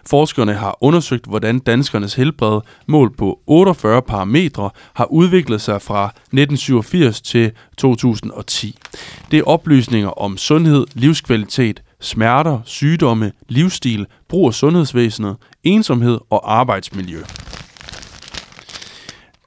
[0.07, 7.21] Forskerne har undersøgt, hvordan danskernes helbred, målt på 48 parametre, har udviklet sig fra 1987
[7.21, 8.79] til 2010.
[9.31, 17.23] Det er oplysninger om sundhed, livskvalitet, smerter, sygdomme, livsstil, brug af sundhedsvæsenet, ensomhed og arbejdsmiljø.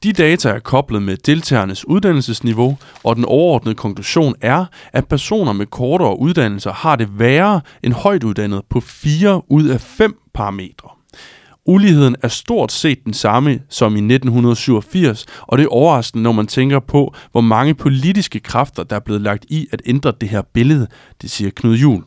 [0.05, 5.65] De data er koblet med deltagernes uddannelsesniveau, og den overordnede konklusion er, at personer med
[5.65, 10.89] kortere uddannelser har det værre end højt uddannet på 4 ud af 5 parametre.
[11.65, 16.47] Uligheden er stort set den samme som i 1987, og det er overraskende, når man
[16.47, 20.41] tænker på, hvor mange politiske kræfter, der er blevet lagt i at ændre det her
[20.53, 20.87] billede,
[21.21, 22.03] det siger Knud Jul.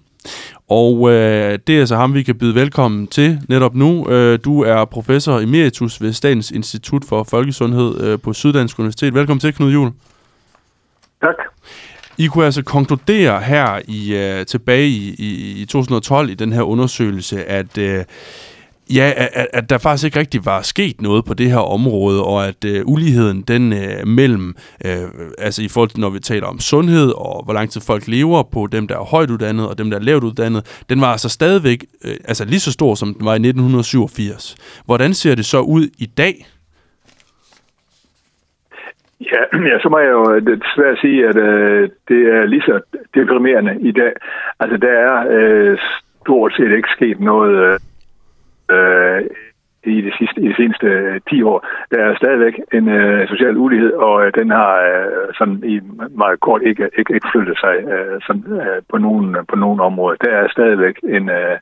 [0.68, 4.10] Og øh, det er altså ham, vi kan byde velkommen til netop nu.
[4.10, 9.14] Øh, du er professor emeritus ved Statens Institut for Folkesundhed øh, på Syddansk Universitet.
[9.14, 9.90] Velkommen til, Knud Jul.
[11.22, 11.34] Tak.
[12.18, 16.62] I kunne altså konkludere her i uh, tilbage i, i, i 2012 i den her
[16.62, 18.04] undersøgelse, at uh,
[18.94, 22.46] Ja, at, at der faktisk ikke rigtig var sket noget på det her område, og
[22.48, 24.54] at øh, uligheden den øh, mellem,
[24.86, 25.08] øh,
[25.38, 28.42] altså i forhold til når vi taler om sundhed og hvor lang tid folk lever
[28.52, 31.28] på dem, der er højt uddannet og dem, der er lavt uddannet, den var altså
[31.28, 34.56] stadigvæk øh, altså lige så stor, som den var i 1987.
[34.86, 36.34] Hvordan ser det så ud i dag?
[39.20, 42.80] Ja, ja, så må jeg jo øh, desværre sige, at øh, det er lige så
[43.14, 44.12] deprimerende i dag.
[44.60, 45.78] Altså, der er øh,
[46.22, 47.78] stort set ikke sket noget øh,
[48.76, 49.20] øh,
[49.84, 50.88] i, de sidste, i de seneste
[51.30, 51.58] 10 år.
[51.92, 55.80] Der er stadigvæk en øh, social ulighed, og øh, den har øh, sådan i
[56.22, 60.16] meget kort ikke, ikke, ikke flyttet sig øh, sådan, øh, på, nogen, på nogen områder.
[60.24, 61.56] Der er stadigvæk en, øh,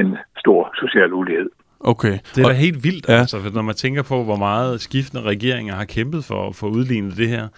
[0.00, 1.50] en stor social ulighed.
[1.80, 2.18] Okay.
[2.34, 3.14] Det er da helt vildt, ja.
[3.14, 7.10] altså, når man tænker på, hvor meget skiftende regeringer har kæmpet for, for at udligne
[7.10, 7.48] det her.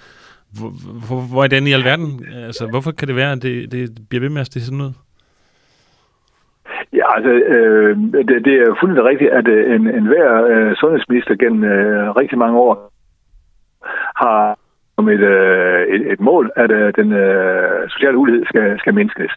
[0.58, 0.70] Hvor,
[1.06, 2.26] hvor, hvor er den i alverden?
[2.46, 4.92] Altså, hvorfor kan det være, at det, det bliver ved med at se sådan ud?
[6.92, 7.96] Ja, altså, øh,
[8.28, 12.38] det, det er fuldt rigtigt, at øh, en, en hver øh, sundhedsminister gennem øh, rigtig
[12.38, 12.92] mange år
[14.16, 14.58] har
[14.98, 19.32] som et, øh, et, et mål, at øh, den øh, sociale ulighed skal, skal mindskes.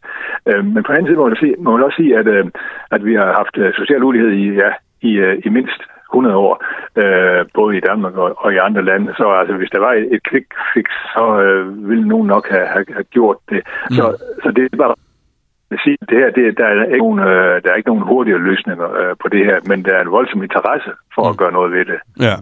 [0.49, 2.45] Øh, men på den anden side må man, sige, må man også sige, at, øh,
[2.91, 4.69] at vi har haft øh, social ulighed i, ja,
[5.01, 5.81] i, øh, i mindst
[6.13, 6.53] 100 år,
[7.01, 9.13] øh, både i Danmark og, og i andre lande.
[9.17, 10.85] Så altså, hvis der var et, et quick fix,
[11.15, 13.61] så øh, ville nogen nok have, have, have gjort det.
[13.89, 13.95] Mm.
[13.95, 14.03] Så,
[14.43, 14.95] så det er bare
[15.83, 18.87] sige, det her, det, der, er ikke nogen, øh, der er ikke nogen hurtigere løsninger
[18.99, 21.29] øh, på det her, men der er en voldsom interesse for mm.
[21.29, 21.99] at gøre noget ved det.
[22.27, 22.35] Ja.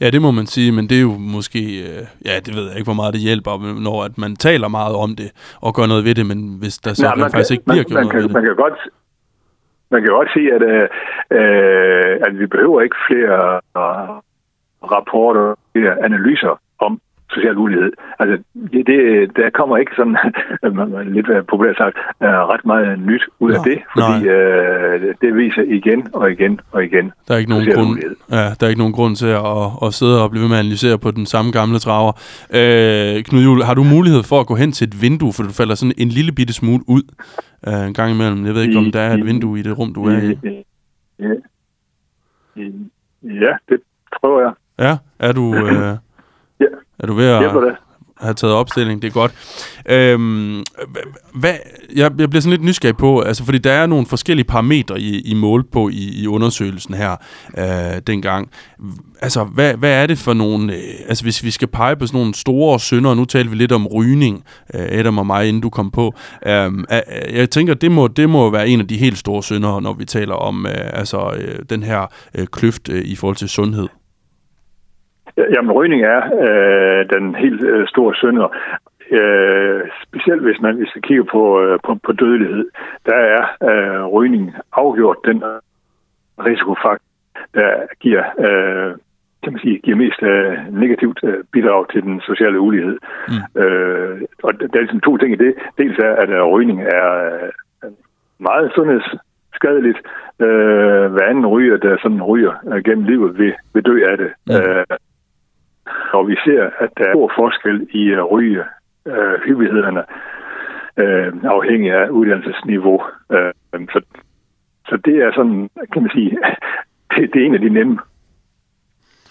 [0.00, 2.76] ja, det må man sige, men det er jo måske, øh, ja, det ved jeg
[2.78, 3.52] ikke, hvor meget det hjælper,
[3.86, 5.28] når at man taler meget om det
[5.66, 7.86] og gør noget ved det, men hvis der så Nej, faktisk kan, ikke bliver man,
[7.86, 8.36] gjort man noget kan, ved det.
[8.38, 8.78] Man kan godt,
[9.90, 10.62] man kan godt sige, at,
[11.38, 13.60] øh, at vi behøver ikke flere
[14.94, 16.54] rapporter, flere analyser
[17.30, 17.92] social ulighed.
[18.18, 20.16] Altså, det, der kommer ikke sådan,
[21.16, 26.08] lidt populært sagt, ret meget nyt ud af Nå, det, fordi øh, det viser igen
[26.12, 27.98] og igen og igen der er ikke nogen grund,
[28.30, 30.60] ja, der er ikke nogen grund til at, at sidde og blive ved med at
[30.60, 32.12] analysere på den samme gamle traver.
[32.58, 35.48] Øh, Knud Juhl, har du mulighed for at gå hen til et vindue, for du
[35.48, 37.02] falder sådan en lille bitte smule ud
[37.68, 38.46] øh, en gang imellem?
[38.46, 40.38] Jeg ved ikke, om der er et vindue i det rum, du er i.
[43.22, 43.80] Ja, det
[44.14, 44.52] tror jeg.
[44.78, 45.54] Ja, er du...
[45.64, 45.96] Øh.
[46.98, 47.42] Er du ved at
[48.20, 49.02] have taget opstilling?
[49.02, 49.32] Det er godt.
[49.88, 50.62] Øhm,
[51.34, 51.54] hvad,
[51.96, 55.20] jeg, jeg bliver sådan lidt nysgerrig på, altså fordi der er nogle forskellige parametre i,
[55.20, 57.16] i mål på i, i undersøgelsen her
[57.58, 58.50] øh, dengang.
[59.22, 62.18] Altså, hvad, hvad er det for nogle, øh, altså hvis vi skal pege på sådan
[62.18, 65.70] nogle store synder, nu taler vi lidt om rygning, øh, Adam og mig, inden du
[65.70, 66.14] kom på.
[66.46, 66.72] Øh,
[67.32, 70.04] jeg tænker, det må, det må være en af de helt store synder, når vi
[70.04, 73.88] taler om øh, altså, øh, den her øh, kløft øh, i forhold til sundhed.
[75.36, 78.48] Jamen, rygning er øh, den helt øh, store synder.
[79.10, 82.64] Øh, specielt hvis man hvis man kigger på, øh, på, på dødelighed,
[83.06, 85.42] der er øh, rygning afgjort den
[86.38, 87.04] risikofaktor,
[87.54, 87.70] der
[88.00, 88.94] giver, øh,
[89.42, 92.98] kan man sige, giver mest øh, negativt øh, bidrag til den sociale ulighed.
[93.28, 93.62] Mm.
[93.62, 95.54] Øh, og der er ligesom to ting i det.
[95.78, 97.08] Dels er, at øh, rygning er,
[98.38, 99.98] meget sundhedsskadeligt.
[100.40, 104.30] Øh, hver anden ryger, der sådan ryger øh, gennem livet, vil, vil dø af det.
[104.46, 104.54] Mm.
[104.54, 104.84] Øh,
[106.12, 108.64] og vi ser, at der er stor forskel i ryge
[109.06, 110.02] øh, hyppighederne,
[110.96, 113.02] øh, afhængig af uddannelsesniveau.
[113.32, 113.52] Øh,
[113.92, 114.00] så,
[114.88, 116.30] så det er sådan, kan man sige,
[117.16, 117.98] det, det er en af de nemme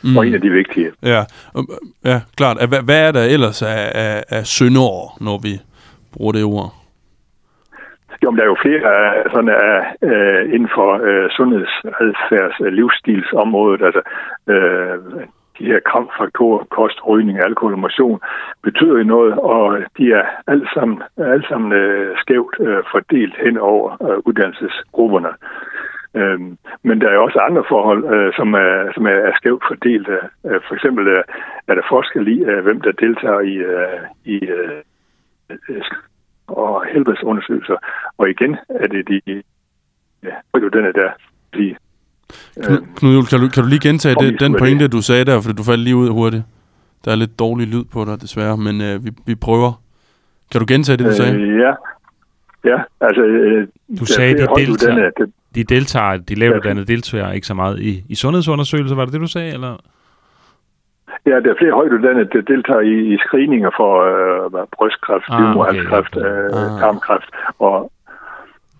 [0.03, 0.17] mm.
[0.17, 0.91] og en af de vigtige.
[1.03, 1.21] Ja,
[2.05, 2.57] ja klart.
[2.69, 5.53] Hvad, hvad er der ellers af, af, af syndår, når vi
[6.13, 6.73] bruger det ord?
[8.23, 8.89] Jo, men der er jo flere
[9.33, 9.79] sådan af,
[10.09, 13.81] uh, inden for uh, sundhedsadfærds uh, livsstilsområdet.
[13.87, 14.01] Altså,
[14.53, 15.23] uh,
[15.59, 18.19] de her kramfaktorer, kost, rygning, alkohol og motion,
[18.63, 23.57] betyder jo noget, og de er alle sammen, alle sammen øh, skævt øh, fordelt hen
[23.57, 25.33] over øh, uddannelsesgrupperne.
[26.15, 30.07] Øhm, men der er også andre forhold, øh, som, er, som er, er skævt fordelt.
[30.09, 31.23] Øh, for eksempel øh,
[31.67, 34.81] er der forskel i, øh, hvem der deltager i, øh, i øh,
[35.69, 35.83] øh
[36.47, 37.77] og helbredsundersøgelser.
[38.17, 39.43] Og igen er det de,
[40.23, 41.11] ja, den der,
[41.53, 41.75] de,
[42.95, 45.63] Knud, kan du, kan du lige gentage det, den pointe, du sagde der, for du
[45.63, 46.43] faldt lige ud hurtigt.
[47.05, 49.81] Der er lidt dårlig lyd på dig, desværre, men øh, vi, vi prøver.
[50.51, 51.35] Kan du gentage det, du sagde?
[51.35, 51.73] Øh, ja.
[52.65, 53.21] Ja, altså...
[53.21, 53.67] Øh,
[53.99, 55.11] du sagde, de deltager,
[55.55, 59.21] de deltager, de lavt uddannede deltager ikke så meget i, i sundhedsundersøgelser, var det det,
[59.21, 59.77] du sagde, eller?
[61.25, 66.17] Ja, der er flere højtuddannede, der deltager i, i screeninger for øh, brystkræft, ah, livmoderhalskræft,
[66.17, 66.65] okay, okay.
[66.65, 66.79] øh, ah.
[66.79, 67.29] tarmkræft
[67.59, 67.91] og,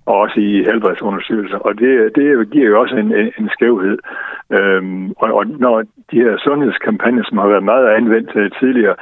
[0.06, 1.58] og også i helbredsundersøgelser.
[1.58, 3.98] Og det, det giver jo også en, en skævhed.
[4.50, 5.82] Øhm, og, og når
[6.12, 8.96] de her sundhedskampagner, som har været meget anvendt uh, tidligere,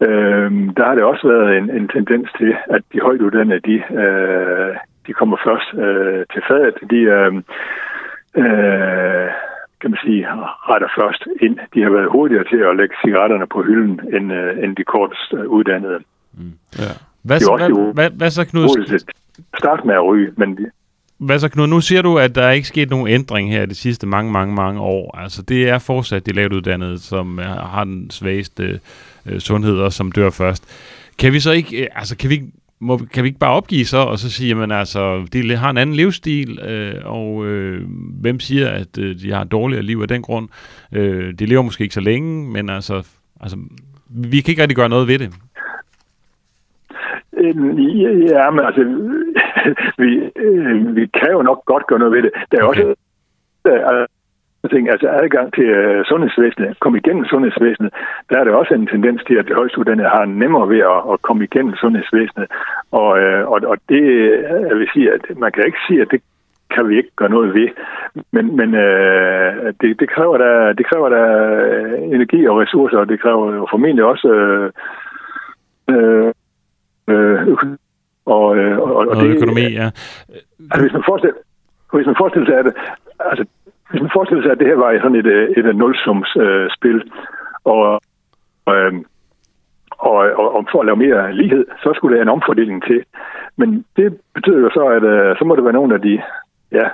[0.00, 4.76] øhm, der har det også været en, en tendens til, at de højtuddannede, de, øh,
[5.06, 6.76] de kommer først øh, til fadet.
[6.90, 7.32] De øh,
[8.42, 9.28] øh,
[9.80, 10.26] kan man sige,
[10.70, 11.58] retter først ind.
[11.74, 15.32] De har været hurtigere til at lægge cigaretterne på hylden, end, øh, end de kortest
[15.34, 15.98] øh, uddannede.
[16.38, 16.52] Mm.
[16.78, 16.92] Ja.
[17.22, 18.68] Hvad, så, hvad, hvad, hvad så, Knud?
[19.58, 20.58] Start med at ryge, men...
[21.18, 21.66] Hvad så, Knud?
[21.66, 24.54] Nu siger du, at der er ikke sket nogen ændring her de sidste mange, mange,
[24.54, 25.18] mange år.
[25.18, 28.80] Altså, det er fortsat de lavt uddannede, som har den svageste
[29.26, 30.64] øh, sundhed og som dør først.
[31.18, 32.42] Kan vi så ikke, øh, altså, kan vi
[32.80, 35.76] må, kan vi ikke bare opgive så, og så sige, at altså, de har en
[35.76, 37.82] anden livsstil, øh, og øh,
[38.20, 40.48] hvem siger, at øh, de har et dårligere liv af den grund?
[40.92, 43.06] Øh, de lever måske ikke så længe, men altså,
[43.40, 43.56] altså,
[44.08, 45.32] vi kan ikke rigtig gøre noget ved det.
[47.38, 48.82] Øhm, ja, men altså,
[50.02, 52.32] vi, øh, vi kan jo nok godt gøre noget ved det.
[52.52, 52.84] Der er okay.
[52.84, 52.94] også
[53.66, 54.06] øh,
[54.70, 57.90] ting, altså adgang til uh, sundhedsvæsenet, komme igennem sundhedsvæsenet,
[58.30, 61.22] der er der også en tendens til, at det højstuderende har nemmere ved at, at
[61.22, 62.46] komme igennem sundhedsvæsenet.
[62.92, 64.02] Og, uh, og, og det,
[64.70, 66.20] jeg vil sige, at man kan ikke sige, at det
[66.74, 67.68] kan vi ikke gøre noget ved.
[68.32, 71.26] Men, men uh, det, det, kræver der, det kræver der
[72.16, 74.68] energi og ressourcer, og det kræver jo formentlig også uh,
[75.94, 76.30] uh,
[77.14, 77.76] uh,
[78.34, 78.44] og,
[78.84, 79.88] og, og, og det, økonomi, ja.
[80.70, 81.36] Altså, hvis man forestiller,
[81.92, 82.68] hvis man forestiller sig, at
[83.30, 83.44] altså,
[83.90, 87.10] hvis man forestiller sig, at det her var sådan et, øh, et, et nulsumsspil, øh,
[87.64, 88.00] og,
[88.74, 88.92] øh,
[89.90, 93.00] og, og, og for at lave mere lighed, så skulle der en omfordeling til.
[93.56, 96.22] Men det betyder jo så, at øh, så må det være nogle af de
[96.72, 96.86] ja,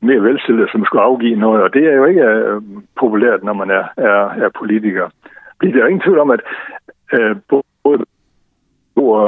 [0.00, 2.62] mere velstillede, som skulle afgive noget, og det er jo ikke øh,
[3.00, 5.08] populært, når man er, er, er politiker.
[5.56, 6.40] Fordi der er ingen tvivl om, at
[7.12, 7.36] øh,
[7.84, 8.04] både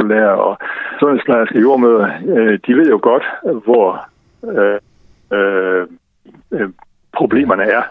[0.09, 0.59] lærer og
[1.01, 3.25] sundhedsplejerske jordmøder, øh, de ved jo godt,
[3.65, 3.89] hvor
[4.45, 4.79] øh,
[5.39, 5.87] øh,
[6.53, 6.69] øh
[7.17, 7.83] problemerne er.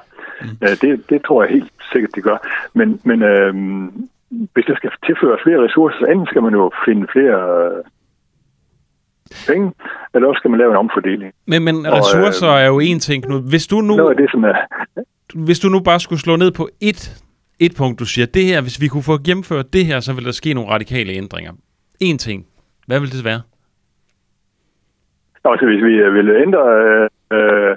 [0.42, 0.78] Mm.
[0.82, 2.38] Det, det tror jeg helt sikkert, det gør.
[2.74, 3.54] Men, men øh,
[4.54, 7.84] hvis der skal tilføres flere ressourcer, så enten skal man jo finde flere øh,
[9.48, 9.72] penge,
[10.14, 11.34] eller også skal man lave en omfordeling.
[11.48, 13.50] Men, men ressourcer og, øh, er jo en ting, Knud.
[13.50, 13.96] Hvis du nu...
[13.96, 14.56] Noget af det, som er...
[15.36, 17.24] Hvis du nu bare skulle slå ned på et,
[17.60, 20.26] et punkt, du siger, det her, hvis vi kunne få gennemført det her, så vil
[20.26, 21.52] der ske nogle radikale ændringer.
[22.02, 22.48] En ting.
[22.88, 23.42] Hvad vil det være?
[25.46, 26.64] Altså, hvis vi vil ændre
[27.36, 27.76] øh,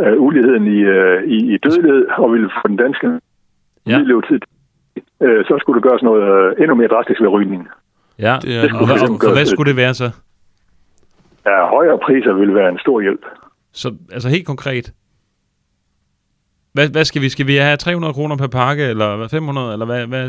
[0.00, 3.20] øh, uligheden i, øh, i, i dødelighed og ville få den danske
[3.86, 3.98] ja.
[3.98, 4.40] levetid,
[5.22, 7.68] øh, så skulle det gøres noget øh, endnu mere drastisk ved rygning.
[8.18, 10.10] Ja, det det skulle og, og, og hvad skulle det være så?
[11.46, 13.24] Ja, højere priser vil være en stor hjælp.
[13.72, 14.92] Så altså helt konkret,
[16.72, 17.28] hvad, hvad skal vi?
[17.28, 20.24] Skal vi have 300 kroner per pakke, eller 500, eller hvad, hvad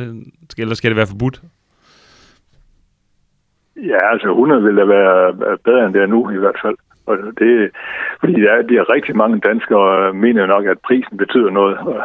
[0.49, 1.41] skal, eller skal det være forbudt?
[3.88, 6.75] Ja, altså 100 vil da være bedre end det er nu i hvert fald.
[7.05, 7.71] Og det,
[8.19, 11.77] fordi der er, der er rigtig mange danskere, mener nok, at prisen betyder noget.
[11.77, 12.03] Og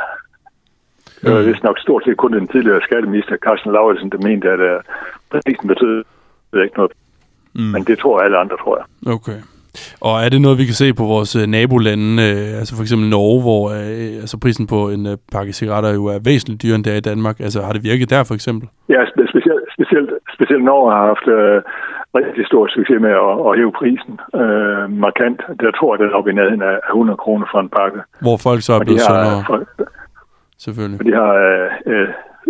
[1.23, 4.61] det var vist nok stort set kun den tidligere skatteminister, Carsten Lauritsen, der mente, at
[4.61, 6.03] uh, prisen betyder
[6.65, 6.93] ikke noget.
[7.55, 7.61] Mm.
[7.61, 9.15] Men det tror alle andre, tror jeg.
[9.15, 9.39] Okay.
[10.01, 12.23] Og er det noget, vi kan se på vores uh, nabolande,
[12.61, 13.71] altså for eksempel Norge, hvor
[14.21, 17.41] altså prisen på en pakke cigaretter jo er væsentligt dyrere end der i Danmark?
[17.41, 18.69] Altså har det virket der for eksempel?
[18.89, 19.01] Ja,
[19.35, 21.59] specielt, specielt, specielt Norge har haft uh,
[22.19, 25.39] rigtig stor succes med at, at hæve prisen øh, markant.
[25.63, 28.01] Der tror jeg, den er oppe i nærheden af 100 kroner for en pakke.
[28.27, 29.57] Hvor folk så er Og de blevet har, sundere, for,
[30.65, 30.99] selvfølgelig.
[30.99, 32.09] for de har øh, øh,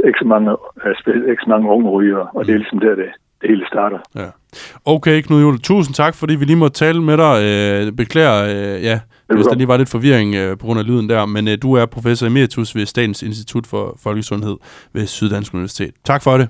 [0.08, 0.50] ikke, så mange,
[0.84, 3.10] øh, ikke så mange unge ryger, og det er ligesom der, det,
[3.40, 3.98] det hele starter.
[4.20, 4.28] Ja.
[4.84, 7.34] Okay, Knud Jule, tusind tak, fordi vi lige måtte tale med dig.
[7.48, 9.00] Øh, beklager, øh, ja,
[9.34, 11.74] hvis der lige var lidt forvirring øh, på grund af lyden der, men øh, du
[11.74, 14.56] er professor emeritus ved Statens Institut for Folkesundhed
[14.92, 15.92] ved Syddansk Universitet.
[16.04, 16.48] Tak for det.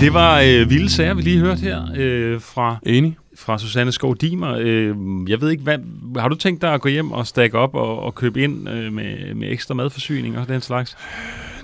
[0.00, 3.16] Det var øh, vilde sager, vi lige hørte her øh, fra, Enig?
[3.36, 4.56] fra Susanne Skov Dimer.
[4.60, 4.96] Øh,
[5.28, 5.78] jeg ved ikke, hvad,
[6.16, 8.92] har du tænkt dig at gå hjem og stakke op og, og købe ind øh,
[8.92, 10.96] med, med ekstra madforsyning og den slags?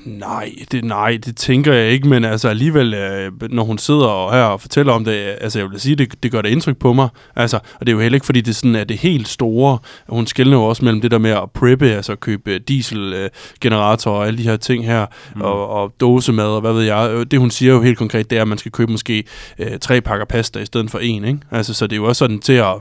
[0.05, 4.33] Nej, det, nej, det tænker jeg ikke, men altså alligevel, øh, når hun sidder og
[4.33, 6.93] her og fortæller om det, altså jeg vil sige, det, det gør det indtryk på
[6.93, 7.09] mig.
[7.37, 9.79] Altså, og det er jo heller ikke, fordi det sådan er det helt store.
[10.09, 14.39] Hun skældner jo også mellem det der med at preppe, altså købe dieselgeneratorer og alle
[14.39, 15.43] de her ting her, mm.
[15.43, 17.31] og, og dosemad og hvad ved jeg.
[17.31, 19.25] Det hun siger jo helt konkret, det er, at man skal købe måske
[19.59, 21.41] øh, tre pakker pasta i stedet for en, ikke?
[21.51, 22.75] Altså, så det er jo også sådan til at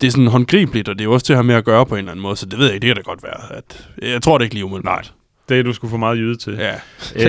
[0.00, 1.86] det er sådan håndgribeligt, og det er jo også til at have med at gøre
[1.86, 3.56] på en eller anden måde, så det ved jeg ikke, det kan da godt være.
[3.56, 5.14] At, jeg tror det ikke lige umiddelbart.
[5.48, 6.52] Det er du skulle få meget jyde til.
[6.52, 6.74] Ja,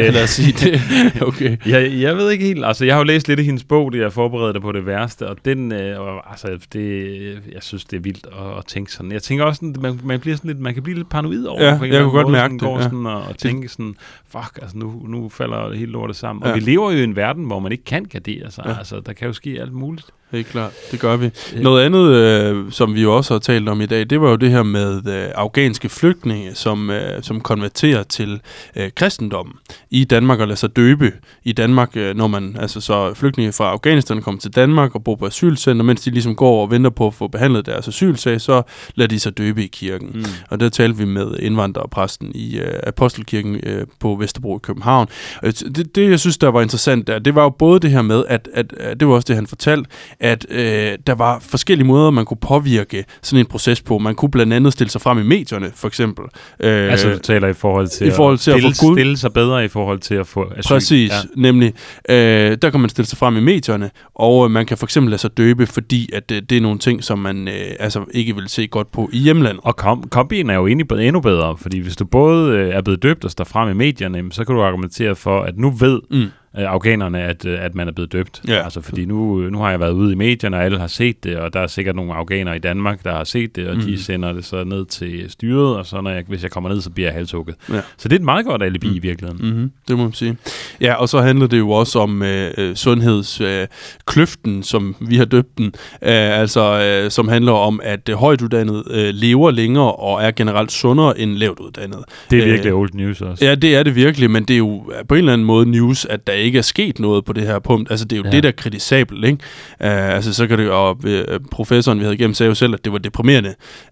[0.08, 0.82] øh, lad os sige det.
[1.28, 1.58] Okay.
[1.66, 4.00] Jeg, jeg ved ikke helt, altså jeg har jo læst lidt af hendes bog, det
[4.00, 7.14] jeg forberedte dig på det værste, og den, øh, og, altså det,
[7.54, 9.12] jeg synes det er vildt at, at tænke sådan.
[9.12, 11.64] Jeg tænker også, at man, man, bliver sådan lidt, man kan blive lidt paranoid over
[11.64, 12.84] Ja, det på en jeg kunne godt mærke sådan, det, går ja.
[12.84, 13.96] sådan og, og tænke sådan,
[14.30, 16.44] fuck, altså nu, nu falder hele lortet sammen.
[16.44, 16.54] Og Ja.
[16.56, 18.78] vi lever jo i en verden, hvor man ikke kan gardere sig, Ja.
[18.78, 20.06] altså der kan jo ske alt muligt.
[20.32, 21.30] Helt klart, det gør vi.
[21.62, 24.36] Noget andet, øh, som vi jo også har talt om i dag, det var jo
[24.36, 28.42] det her med øh, afghanske flygtninge, som, øh, som konverterer til
[28.76, 29.56] øh, kristendommen
[29.90, 31.12] i Danmark og lader sig døbe
[31.44, 35.16] i Danmark, øh, når man, altså så flygtninge fra Afghanistan kommer til Danmark og bor
[35.16, 38.62] på asylcenter, mens de ligesom går og venter på at få behandlet deres asylsag, så
[38.96, 40.10] lader de sig døbe i kirken.
[40.14, 40.26] Mm.
[40.50, 45.08] Og der talte vi med indvandrerpræsten i øh, Apostelkirken øh, på Vesterbro i København.
[45.44, 48.02] Øh, Det, det, jeg synes, der var interessant der, det var jo både det her
[48.02, 49.90] med, at, at, at det var også det, han fortalte,
[50.20, 53.98] at øh, der var forskellige måder, man kunne påvirke sådan en proces på.
[53.98, 56.26] Man kunne blandt andet stille sig frem i medierne, for eksempel.
[56.60, 59.18] Øh, altså du taler i forhold til, i forhold til at stille, få Gud- stille
[59.18, 60.70] sig bedre i forhold til at få asyl.
[60.74, 61.16] Præcis, ja.
[61.42, 61.74] nemlig.
[62.10, 65.10] Øh, der kan man stille sig frem i medierne, og øh, man kan for eksempel
[65.10, 68.36] lade sig døbe, fordi at øh, det er nogle ting, som man øh, altså ikke
[68.36, 69.62] vil se godt på i hjemlandet.
[69.64, 73.26] Og kom, kombien er jo endnu bedre, fordi hvis du både øh, er blevet døbt
[73.26, 76.26] og står frem i medierne, så kan du argumentere for, at nu ved Mm.
[76.60, 78.42] Øh, afghanerne, at, øh, at man er blevet døbt.
[78.48, 78.64] Ja.
[78.64, 81.38] Altså, fordi nu, nu har jeg været ude i medierne, og alle har set det,
[81.38, 83.82] og der er sikkert nogle afghanere i Danmark, der har set det, og mm.
[83.82, 86.82] De sender det så ned til styret, og så når jeg, hvis jeg kommer ned,
[86.82, 87.56] så bliver jeg halshugget.
[87.70, 87.82] Ja.
[87.98, 88.96] Så det er et meget godt alibi Mm.
[88.96, 89.50] i virkeligheden.
[89.50, 90.38] Mm-hmm, det må man sige.
[90.82, 95.26] Ja, og så handler det jo også om øh, øh, sundhedskløften, øh, som vi har
[95.26, 100.24] døbt den, øh, altså øh, som handler om, at øh, højtuddannede øh, lever længere og
[100.24, 102.00] er generelt sundere end lavt uddannet.
[102.32, 103.46] Det er Øh, virkelig old news også.
[103.46, 106.06] Ja, det er det virkelig, men det er jo på en eller anden måde news,
[106.06, 107.92] at der ikke er sket noget på det her punkt.
[107.92, 108.30] Altså, det er jo Ja.
[108.30, 108.36] ja.
[108.36, 109.38] det, der er kritisabelt, ikke?
[109.72, 112.74] Uh, altså, så kan det jo, og øh, professoren, vi havde igennem, sagde jo selv,
[112.74, 113.50] at det var deprimerende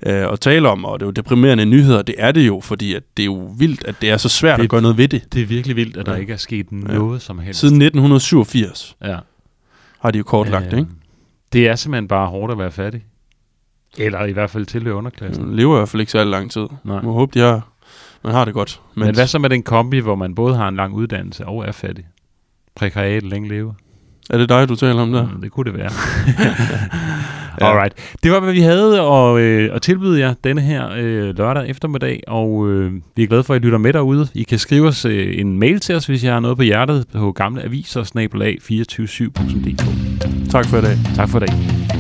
[0.08, 2.02] uh, at tale om, og det var deprimerende nyheder.
[2.02, 4.58] Det er det jo, fordi at det er jo vildt, at det er så svært
[4.58, 5.34] Det- at gøre noget ved det.
[5.34, 6.20] Det er virkelig vildt, at der Ja.
[6.20, 7.60] ikke er sket noget som helst.
[7.60, 9.18] Siden 1987 ja.
[10.00, 10.90] har de jo kortlagt det, ikke?
[11.54, 13.04] Det er simpelthen bare hårdt at være fattig.
[13.98, 15.50] Eller i hvert fald tilhøre underklassen.
[15.50, 16.62] De lever i hvert fald ikke så lang tid.
[16.62, 16.96] Nej.
[16.96, 17.70] Man må håbe, de har,
[18.24, 18.82] man har det godt.
[18.96, 21.66] Men, Men hvad så med den kombi, hvor man både har en lang uddannelse og
[21.68, 22.06] er fattig?
[22.76, 23.74] Prekariat længe leve.
[24.30, 25.28] Er det dig, du taler om der?
[25.28, 25.90] Mm, det kunne det være.
[27.62, 27.94] Alright.
[28.24, 32.24] Det var, hvad vi havde at, øh, at tilbyde jer denne her øh, lørdag eftermiddag,
[32.28, 34.28] og øh, vi er glade for, at I lytter med derude.
[34.34, 37.06] I kan skrive os øh, en mail til os, hvis I har noget på hjertet,
[37.14, 40.52] på gamle aviser, snabelag 247.dk.
[40.52, 40.98] Tak for i dag.
[41.16, 41.95] Tak for i dag.